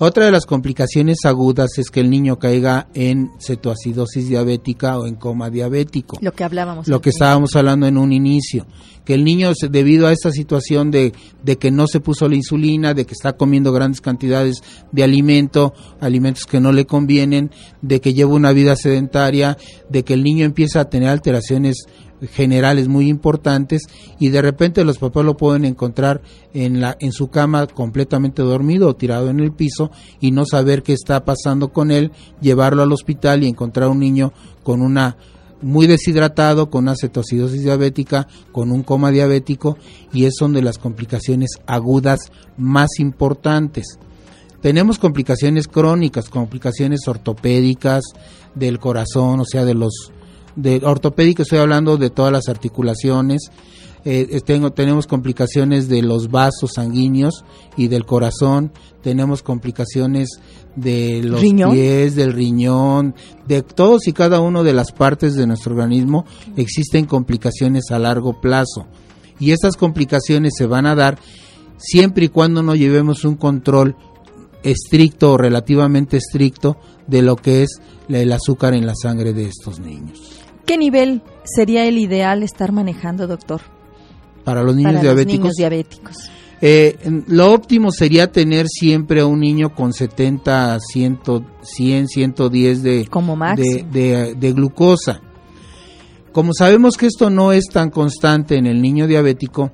Otra 0.00 0.26
de 0.26 0.30
las 0.30 0.46
complicaciones 0.46 1.18
agudas 1.24 1.76
es 1.76 1.90
que 1.90 1.98
el 1.98 2.08
niño 2.08 2.38
caiga 2.38 2.86
en 2.94 3.32
cetoacidosis 3.44 4.28
diabética 4.28 4.96
o 4.96 5.08
en 5.08 5.16
coma 5.16 5.50
diabético. 5.50 6.18
Lo 6.20 6.32
que 6.32 6.44
hablábamos. 6.44 6.86
Lo 6.86 7.00
que 7.00 7.10
estábamos 7.10 7.56
hablando 7.56 7.84
en 7.88 7.98
un 7.98 8.12
inicio. 8.12 8.64
Que 9.04 9.14
el 9.14 9.24
niño, 9.24 9.50
debido 9.70 10.06
a 10.06 10.12
esta 10.12 10.30
situación 10.30 10.92
de, 10.92 11.12
de 11.42 11.58
que 11.58 11.72
no 11.72 11.88
se 11.88 11.98
puso 11.98 12.28
la 12.28 12.36
insulina, 12.36 12.94
de 12.94 13.06
que 13.06 13.14
está 13.14 13.32
comiendo 13.32 13.72
grandes 13.72 14.00
cantidades 14.00 14.62
de 14.92 15.02
alimento, 15.02 15.74
alimentos 16.00 16.44
que 16.44 16.60
no 16.60 16.70
le 16.70 16.86
convienen, 16.86 17.50
de 17.82 18.00
que 18.00 18.14
lleva 18.14 18.34
una 18.34 18.52
vida 18.52 18.76
sedentaria, 18.76 19.58
de 19.88 20.04
que 20.04 20.14
el 20.14 20.22
niño 20.22 20.44
empieza 20.44 20.80
a 20.80 20.88
tener 20.88 21.08
alteraciones 21.08 21.86
generales 22.26 22.88
muy 22.88 23.08
importantes 23.08 23.82
y 24.18 24.30
de 24.30 24.42
repente 24.42 24.84
los 24.84 24.98
papás 24.98 25.24
lo 25.24 25.36
pueden 25.36 25.64
encontrar 25.64 26.20
en 26.54 26.80
la 26.80 26.96
en 27.00 27.12
su 27.12 27.28
cama 27.28 27.66
completamente 27.66 28.42
dormido 28.42 28.88
o 28.88 28.96
tirado 28.96 29.30
en 29.30 29.40
el 29.40 29.52
piso 29.52 29.90
y 30.20 30.30
no 30.30 30.44
saber 30.44 30.82
qué 30.82 30.92
está 30.92 31.24
pasando 31.24 31.68
con 31.72 31.90
él, 31.90 32.12
llevarlo 32.40 32.82
al 32.82 32.92
hospital 32.92 33.44
y 33.44 33.48
encontrar 33.48 33.88
un 33.88 34.00
niño 34.00 34.32
con 34.62 34.82
una 34.82 35.16
muy 35.60 35.86
deshidratado, 35.86 36.70
con 36.70 36.84
una 36.84 36.94
cetocidosis 36.94 37.62
diabética, 37.62 38.28
con 38.52 38.70
un 38.70 38.82
coma 38.82 39.10
diabético 39.10 39.76
y 40.12 40.24
es 40.24 40.34
son 40.38 40.52
de 40.52 40.62
las 40.62 40.78
complicaciones 40.78 41.50
agudas 41.66 42.30
más 42.56 42.98
importantes. 42.98 43.98
Tenemos 44.60 44.98
complicaciones 44.98 45.68
crónicas, 45.68 46.28
complicaciones 46.28 47.06
ortopédicas 47.06 48.02
del 48.54 48.80
corazón, 48.80 49.40
o 49.40 49.44
sea, 49.44 49.64
de 49.64 49.74
los 49.74 50.12
de 50.58 50.80
ortopédico 50.84 51.42
estoy 51.42 51.60
hablando 51.60 51.96
de 51.96 52.10
todas 52.10 52.32
las 52.32 52.48
articulaciones. 52.48 53.50
Eh, 54.04 54.40
tengo, 54.44 54.72
tenemos 54.72 55.06
complicaciones 55.06 55.88
de 55.88 56.02
los 56.02 56.30
vasos 56.30 56.72
sanguíneos 56.74 57.44
y 57.76 57.88
del 57.88 58.06
corazón, 58.06 58.72
tenemos 59.02 59.42
complicaciones 59.42 60.40
de 60.74 61.22
los 61.22 61.40
pies, 61.40 62.16
del 62.16 62.32
riñón, 62.32 63.14
de 63.46 63.62
todos 63.62 64.08
y 64.08 64.12
cada 64.12 64.40
uno 64.40 64.64
de 64.64 64.72
las 64.72 64.92
partes 64.92 65.34
de 65.34 65.46
nuestro 65.46 65.72
organismo 65.72 66.24
existen 66.56 67.06
complicaciones 67.06 67.90
a 67.90 67.98
largo 67.98 68.40
plazo. 68.40 68.86
Y 69.38 69.52
estas 69.52 69.76
complicaciones 69.76 70.54
se 70.56 70.66
van 70.66 70.86
a 70.86 70.96
dar 70.96 71.18
siempre 71.76 72.26
y 72.26 72.28
cuando 72.28 72.62
no 72.62 72.74
llevemos 72.74 73.24
un 73.24 73.36
control 73.36 73.94
estricto 74.64 75.32
o 75.32 75.36
relativamente 75.36 76.16
estricto 76.16 76.78
de 77.06 77.22
lo 77.22 77.36
que 77.36 77.62
es 77.62 77.80
el 78.08 78.32
azúcar 78.32 78.74
en 78.74 78.86
la 78.86 78.94
sangre 79.00 79.32
de 79.32 79.46
estos 79.46 79.78
niños. 79.78 80.47
¿Qué 80.68 80.76
nivel 80.76 81.22
sería 81.44 81.86
el 81.86 81.96
ideal 81.96 82.42
estar 82.42 82.72
manejando, 82.72 83.26
doctor? 83.26 83.62
Para 84.44 84.62
los 84.62 84.76
niños 84.76 85.00
diabéticos. 85.00 85.54
diabéticos. 85.54 86.30
Eh, 86.60 86.98
lo 87.26 87.54
óptimo 87.54 87.90
sería 87.90 88.30
tener 88.30 88.66
siempre 88.68 89.22
a 89.22 89.26
un 89.26 89.40
niño 89.40 89.74
con 89.74 89.94
70, 89.94 90.78
100, 90.78 91.20
100 91.62 92.08
110 92.08 92.82
de, 92.82 93.08
de, 93.90 94.34
de, 94.34 94.52
glucosa. 94.52 95.22
Como 96.32 96.52
sabemos 96.52 96.98
que 96.98 97.06
esto 97.06 97.30
no 97.30 97.52
es 97.52 97.64
tan 97.72 97.88
constante 97.88 98.58
en 98.58 98.66
el 98.66 98.82
niño 98.82 99.06
diabético, 99.06 99.72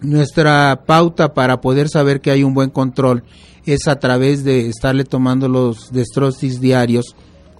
nuestra 0.00 0.82
pauta 0.86 1.34
para 1.34 1.60
poder 1.60 1.88
saber 1.88 2.20
que 2.20 2.32
hay 2.32 2.42
un 2.42 2.54
buen 2.54 2.70
control 2.70 3.22
es 3.64 3.86
a 3.86 4.00
través 4.00 4.42
de 4.42 4.66
estarle 4.68 5.04
tomando 5.04 5.48
los 5.48 5.92
destrostis 5.92 6.60
diarios 6.60 7.14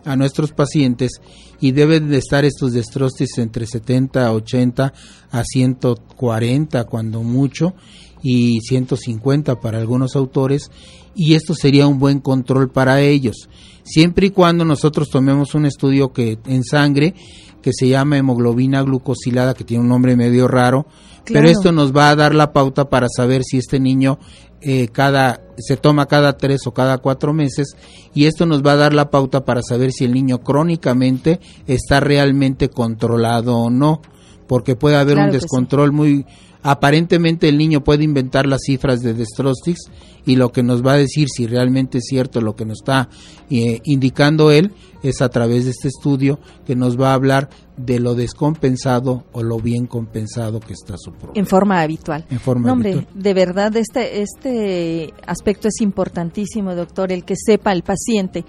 a 0.04 0.16
nuestros 0.16 0.52
pacientes 0.52 1.20
y 1.60 1.72
deben 1.72 2.08
de 2.08 2.18
estar 2.18 2.44
estos 2.44 2.72
destrostis 2.72 3.38
entre 3.38 3.66
70, 3.66 4.32
80 4.32 4.92
a 5.30 5.44
140 5.44 6.84
cuando 6.84 7.22
mucho 7.22 7.74
y 8.22 8.60
150 8.60 9.60
para 9.60 9.78
algunos 9.78 10.16
autores 10.16 10.70
y 11.14 11.34
esto 11.34 11.54
sería 11.54 11.86
un 11.86 11.98
buen 11.98 12.20
control 12.20 12.70
para 12.70 13.00
ellos 13.00 13.48
siempre 13.90 14.28
y 14.28 14.30
cuando 14.30 14.64
nosotros 14.64 15.08
tomemos 15.10 15.54
un 15.54 15.66
estudio 15.66 16.12
que 16.12 16.38
en 16.46 16.62
sangre 16.62 17.14
que 17.60 17.72
se 17.72 17.88
llama 17.88 18.18
hemoglobina 18.18 18.82
glucosilada 18.82 19.54
que 19.54 19.64
tiene 19.64 19.82
un 19.82 19.88
nombre 19.88 20.16
medio 20.16 20.46
raro 20.46 20.86
pero 21.26 21.48
esto 21.48 21.72
nos 21.72 21.94
va 21.94 22.10
a 22.10 22.16
dar 22.16 22.34
la 22.34 22.52
pauta 22.52 22.88
para 22.88 23.08
saber 23.08 23.42
si 23.44 23.58
este 23.58 23.80
niño 23.80 24.18
eh, 24.60 24.88
cada 24.88 25.40
se 25.58 25.76
toma 25.76 26.06
cada 26.06 26.36
tres 26.36 26.66
o 26.66 26.72
cada 26.72 26.98
cuatro 26.98 27.32
meses 27.32 27.76
y 28.14 28.26
esto 28.26 28.46
nos 28.46 28.62
va 28.62 28.72
a 28.72 28.76
dar 28.76 28.94
la 28.94 29.10
pauta 29.10 29.44
para 29.44 29.62
saber 29.62 29.90
si 29.90 30.04
el 30.04 30.12
niño 30.12 30.38
crónicamente 30.38 31.40
está 31.66 31.98
realmente 32.00 32.68
controlado 32.68 33.56
o 33.56 33.70
no 33.70 34.02
porque 34.46 34.76
puede 34.76 34.96
haber 34.96 35.18
un 35.18 35.30
descontrol 35.30 35.92
muy 35.92 36.26
aparentemente 36.62 37.48
el 37.48 37.58
niño 37.58 37.82
puede 37.82 38.04
inventar 38.04 38.46
las 38.46 38.62
cifras 38.66 39.00
de 39.00 39.14
Destrostix 39.14 39.90
y 40.26 40.36
lo 40.36 40.52
que 40.52 40.62
nos 40.62 40.84
va 40.84 40.92
a 40.92 40.96
decir 40.96 41.28
si 41.34 41.46
realmente 41.46 41.98
es 41.98 42.04
cierto 42.06 42.40
lo 42.40 42.54
que 42.54 42.64
nos 42.64 42.80
está 42.80 43.08
eh, 43.50 43.80
indicando 43.84 44.50
él 44.50 44.72
es 45.02 45.22
a 45.22 45.30
través 45.30 45.64
de 45.64 45.70
este 45.70 45.88
estudio 45.88 46.38
que 46.66 46.76
nos 46.76 47.00
va 47.00 47.10
a 47.10 47.14
hablar 47.14 47.48
de 47.78 47.98
lo 48.00 48.14
descompensado 48.14 49.24
o 49.32 49.42
lo 49.42 49.58
bien 49.58 49.86
compensado 49.86 50.60
que 50.60 50.74
está 50.74 50.96
su 50.98 51.12
problema. 51.12 51.38
En 51.40 51.46
forma 51.46 51.80
habitual. 51.80 52.26
En 52.30 52.38
forma 52.38 52.70
hombre, 52.70 53.06
de 53.14 53.34
verdad 53.34 53.74
este, 53.76 54.20
este 54.20 55.14
aspecto 55.26 55.68
es 55.68 55.80
importantísimo, 55.80 56.74
doctor, 56.74 57.12
el 57.12 57.24
que 57.24 57.34
sepa 57.36 57.72
el 57.72 57.82
paciente 57.82 58.44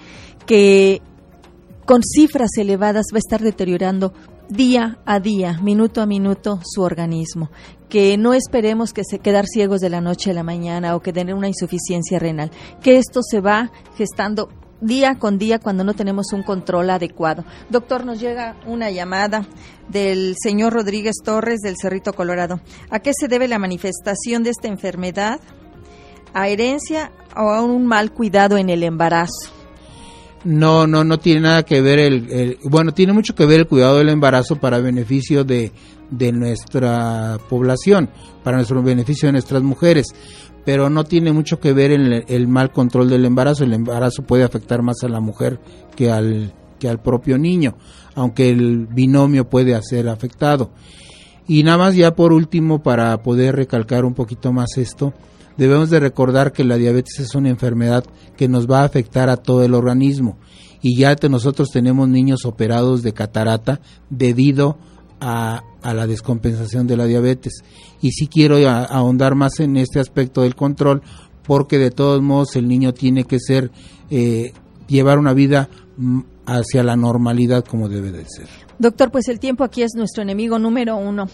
que 0.45 1.01
con 1.85 2.01
cifras 2.03 2.49
elevadas 2.57 3.05
va 3.13 3.17
a 3.17 3.19
estar 3.19 3.41
deteriorando 3.41 4.13
día 4.49 4.99
a 5.05 5.19
día, 5.19 5.59
minuto 5.61 6.01
a 6.01 6.05
minuto, 6.05 6.59
su 6.63 6.81
organismo. 6.81 7.49
Que 7.91 8.17
no 8.17 8.33
esperemos 8.33 8.93
que 8.93 9.03
se 9.03 9.19
quedar 9.19 9.45
ciegos 9.45 9.81
de 9.81 9.89
la 9.89 10.01
noche 10.01 10.31
a 10.31 10.33
la 10.33 10.43
mañana 10.43 10.95
o 10.95 11.01
que 11.01 11.13
tener 11.13 11.35
una 11.35 11.49
insuficiencia 11.49 12.17
renal. 12.19 12.49
Que 12.81 12.97
esto 12.97 13.19
se 13.21 13.41
va 13.41 13.69
gestando 13.97 14.49
día 14.79 15.19
con 15.19 15.37
día 15.37 15.59
cuando 15.59 15.83
no 15.83 15.93
tenemos 15.93 16.33
un 16.33 16.41
control 16.41 16.89
adecuado. 16.89 17.43
Doctor, 17.69 18.05
nos 18.05 18.19
llega 18.19 18.55
una 18.65 18.89
llamada 18.91 19.45
del 19.89 20.35
señor 20.41 20.73
Rodríguez 20.73 21.17
Torres 21.23 21.59
del 21.59 21.75
Cerrito 21.79 22.13
Colorado. 22.13 22.61
¿A 22.89 22.99
qué 22.99 23.11
se 23.13 23.27
debe 23.27 23.49
la 23.49 23.59
manifestación 23.59 24.41
de 24.41 24.51
esta 24.51 24.69
enfermedad? 24.69 25.41
¿A 26.33 26.47
herencia 26.47 27.11
o 27.35 27.51
a 27.51 27.61
un 27.61 27.85
mal 27.85 28.13
cuidado 28.13 28.57
en 28.57 28.69
el 28.69 28.83
embarazo? 28.83 29.60
No, 30.43 30.87
no, 30.87 31.03
no 31.03 31.19
tiene 31.19 31.41
nada 31.41 31.63
que 31.63 31.81
ver 31.81 31.99
el, 31.99 32.57
bueno, 32.63 32.93
tiene 32.93 33.13
mucho 33.13 33.35
que 33.35 33.45
ver 33.45 33.59
el 33.59 33.67
cuidado 33.67 33.99
del 33.99 34.09
embarazo 34.09 34.55
para 34.55 34.79
beneficio 34.79 35.43
de, 35.43 35.71
de 36.09 36.31
nuestra 36.31 37.37
población, 37.47 38.09
para 38.43 38.57
nuestro 38.57 38.81
beneficio 38.81 39.27
de 39.27 39.33
nuestras 39.33 39.61
mujeres, 39.61 40.07
pero 40.65 40.89
no 40.89 41.03
tiene 41.03 41.31
mucho 41.31 41.59
que 41.59 41.73
ver 41.73 41.91
el, 41.91 42.25
el 42.27 42.47
mal 42.47 42.71
control 42.71 43.09
del 43.09 43.25
embarazo. 43.25 43.63
El 43.63 43.73
embarazo 43.73 44.23
puede 44.23 44.43
afectar 44.43 44.81
más 44.81 45.03
a 45.03 45.09
la 45.09 45.19
mujer 45.19 45.59
que 45.95 46.09
al, 46.09 46.53
que 46.79 46.89
al 46.89 46.99
propio 46.99 47.37
niño, 47.37 47.75
aunque 48.15 48.49
el 48.49 48.87
binomio 48.87 49.47
puede 49.47 49.79
ser 49.83 50.09
afectado. 50.09 50.71
Y 51.47 51.63
nada 51.63 51.77
más 51.77 51.95
ya 51.95 52.15
por 52.15 52.33
último, 52.33 52.81
para 52.81 53.21
poder 53.21 53.55
recalcar 53.55 54.05
un 54.05 54.13
poquito 54.13 54.51
más 54.53 54.77
esto, 54.77 55.13
debemos 55.61 55.91
de 55.91 55.99
recordar 55.99 56.53
que 56.53 56.63
la 56.63 56.75
diabetes 56.75 57.19
es 57.19 57.35
una 57.35 57.49
enfermedad 57.49 58.03
que 58.35 58.47
nos 58.47 58.65
va 58.65 58.81
a 58.81 58.85
afectar 58.85 59.29
a 59.29 59.37
todo 59.37 59.63
el 59.63 59.75
organismo 59.75 60.39
y 60.81 60.97
ya 60.97 61.15
nosotros 61.29 61.69
tenemos 61.71 62.09
niños 62.09 62.45
operados 62.45 63.03
de 63.03 63.13
catarata 63.13 63.79
debido 64.09 64.79
a, 65.19 65.61
la 65.83 66.07
descompensación 66.07 66.87
de 66.87 66.97
la 66.97 67.05
diabetes. 67.05 67.63
Y 68.01 68.09
sí 68.09 68.25
quiero 68.25 68.57
ahondar 68.67 69.35
más 69.35 69.59
en 69.59 69.77
este 69.77 69.99
aspecto 69.99 70.41
del 70.41 70.55
control 70.55 71.03
porque 71.43 71.77
de 71.77 71.91
todos 71.91 72.23
modos 72.23 72.55
el 72.55 72.67
niño 72.67 72.95
tiene 72.95 73.25
que 73.25 73.37
ser, 73.39 73.69
eh, 74.09 74.53
llevar 74.87 75.19
una 75.19 75.33
vida 75.33 75.69
mm, 75.97 76.21
hacia 76.45 76.83
la 76.83 76.95
normalidad 76.95 77.63
como 77.63 77.87
debe 77.87 78.11
de 78.11 78.25
ser. 78.25 78.47
Doctor, 78.79 79.11
pues 79.11 79.27
el 79.27 79.39
tiempo 79.39 79.63
aquí 79.63 79.83
es 79.83 79.91
nuestro 79.95 80.23
enemigo 80.23 80.57
número 80.57 80.97
uno. 80.97 81.27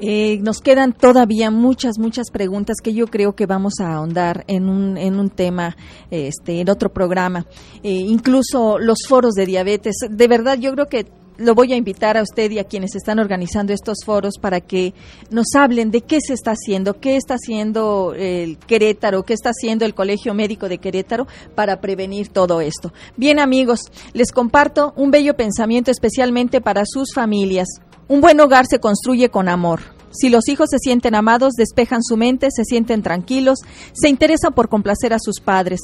Eh, 0.00 0.38
nos 0.42 0.60
quedan 0.60 0.92
todavía 0.92 1.50
muchas, 1.50 1.98
muchas 1.98 2.30
preguntas 2.30 2.78
que 2.82 2.92
yo 2.92 3.06
creo 3.06 3.36
que 3.36 3.46
vamos 3.46 3.74
a 3.80 3.94
ahondar 3.94 4.44
en 4.48 4.68
un, 4.68 4.96
en 4.96 5.18
un 5.18 5.30
tema, 5.30 5.76
este, 6.10 6.60
en 6.60 6.68
otro 6.68 6.92
programa. 6.92 7.46
Eh, 7.82 7.92
incluso 7.92 8.78
los 8.78 8.98
foros 9.08 9.34
de 9.34 9.46
diabetes. 9.46 9.94
De 10.10 10.26
verdad, 10.26 10.58
yo 10.58 10.72
creo 10.72 10.86
que 10.86 11.06
lo 11.38 11.54
voy 11.54 11.72
a 11.72 11.76
invitar 11.76 12.16
a 12.16 12.22
usted 12.22 12.50
y 12.50 12.58
a 12.58 12.64
quienes 12.64 12.94
están 12.96 13.20
organizando 13.20 13.72
estos 13.72 13.98
foros 14.04 14.34
para 14.40 14.60
que 14.60 14.92
nos 15.30 15.46
hablen 15.54 15.90
de 15.90 16.02
qué 16.02 16.18
se 16.20 16.34
está 16.34 16.50
haciendo, 16.50 17.00
qué 17.00 17.16
está 17.16 17.34
haciendo 17.34 18.12
el 18.14 18.58
Querétaro, 18.58 19.22
qué 19.22 19.34
está 19.34 19.50
haciendo 19.50 19.84
el 19.84 19.94
Colegio 19.94 20.34
Médico 20.34 20.68
de 20.68 20.78
Querétaro 20.78 21.26
para 21.54 21.80
prevenir 21.80 22.28
todo 22.28 22.60
esto. 22.60 22.92
Bien 23.16 23.38
amigos, 23.38 23.82
les 24.12 24.32
comparto 24.32 24.92
un 24.96 25.12
bello 25.12 25.36
pensamiento 25.36 25.92
especialmente 25.92 26.60
para 26.60 26.82
sus 26.84 27.14
familias. 27.14 27.68
Un 28.08 28.20
buen 28.20 28.40
hogar 28.40 28.66
se 28.66 28.80
construye 28.80 29.28
con 29.28 29.48
amor. 29.48 29.80
Si 30.10 30.30
los 30.30 30.48
hijos 30.48 30.70
se 30.70 30.78
sienten 30.78 31.14
amados, 31.14 31.52
despejan 31.52 32.02
su 32.02 32.16
mente, 32.16 32.48
se 32.50 32.64
sienten 32.64 33.02
tranquilos, 33.02 33.60
se 33.92 34.08
interesan 34.08 34.54
por 34.54 34.68
complacer 34.68 35.12
a 35.12 35.18
sus 35.20 35.40
padres, 35.40 35.82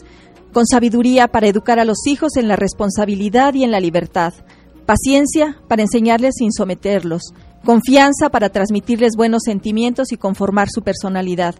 con 0.52 0.66
sabiduría 0.66 1.28
para 1.28 1.46
educar 1.46 1.78
a 1.78 1.84
los 1.84 2.06
hijos 2.06 2.36
en 2.36 2.48
la 2.48 2.56
responsabilidad 2.56 3.54
y 3.54 3.62
en 3.62 3.70
la 3.70 3.80
libertad 3.80 4.34
paciencia 4.84 5.58
para 5.68 5.82
enseñarles 5.82 6.34
sin 6.38 6.52
someterlos, 6.52 7.32
confianza 7.64 8.28
para 8.30 8.50
transmitirles 8.50 9.16
buenos 9.16 9.42
sentimientos 9.44 10.12
y 10.12 10.16
conformar 10.16 10.68
su 10.70 10.82
personalidad, 10.82 11.54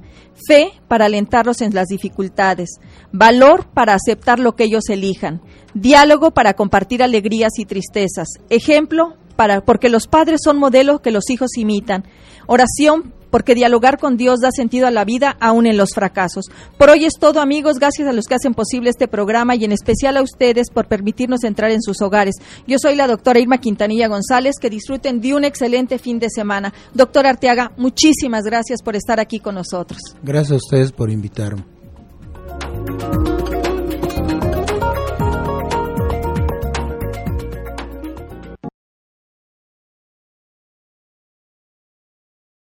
fe 0.46 0.72
para 0.86 1.06
alentarlos 1.06 1.60
en 1.62 1.74
las 1.74 1.86
dificultades, 1.86 2.78
valor 3.12 3.66
para 3.72 3.94
aceptar 3.94 4.38
lo 4.38 4.54
que 4.54 4.64
ellos 4.64 4.88
elijan, 4.88 5.40
diálogo 5.72 6.32
para 6.32 6.54
compartir 6.54 7.02
alegrías 7.02 7.58
y 7.58 7.64
tristezas, 7.64 8.28
ejemplo 8.50 9.16
porque 9.64 9.88
los 9.88 10.06
padres 10.06 10.40
son 10.42 10.58
modelos 10.58 11.00
que 11.00 11.10
los 11.10 11.28
hijos 11.30 11.56
imitan, 11.56 12.04
oración 12.46 13.12
porque 13.34 13.56
dialogar 13.56 13.98
con 13.98 14.16
Dios 14.16 14.38
da 14.38 14.50
sentido 14.52 14.86
a 14.86 14.92
la 14.92 15.04
vida 15.04 15.36
aún 15.40 15.66
en 15.66 15.76
los 15.76 15.90
fracasos. 15.92 16.44
Por 16.78 16.88
hoy 16.88 17.04
es 17.04 17.14
todo, 17.18 17.40
amigos. 17.40 17.80
Gracias 17.80 18.06
a 18.06 18.12
los 18.12 18.26
que 18.26 18.36
hacen 18.36 18.54
posible 18.54 18.90
este 18.90 19.08
programa 19.08 19.56
y 19.56 19.64
en 19.64 19.72
especial 19.72 20.16
a 20.16 20.22
ustedes 20.22 20.70
por 20.70 20.86
permitirnos 20.86 21.42
entrar 21.42 21.72
en 21.72 21.82
sus 21.82 22.00
hogares. 22.00 22.36
Yo 22.68 22.78
soy 22.78 22.94
la 22.94 23.08
doctora 23.08 23.40
Irma 23.40 23.58
Quintanilla 23.58 24.06
González. 24.06 24.54
Que 24.60 24.70
disfruten 24.70 25.20
de 25.20 25.34
un 25.34 25.42
excelente 25.42 25.98
fin 25.98 26.20
de 26.20 26.30
semana. 26.30 26.72
Doctor 26.94 27.26
Arteaga, 27.26 27.72
muchísimas 27.76 28.44
gracias 28.44 28.82
por 28.82 28.94
estar 28.94 29.18
aquí 29.18 29.40
con 29.40 29.56
nosotros. 29.56 29.98
Gracias 30.22 30.52
a 30.52 30.54
ustedes 30.54 30.92
por 30.92 31.10
invitarme. 31.10 31.64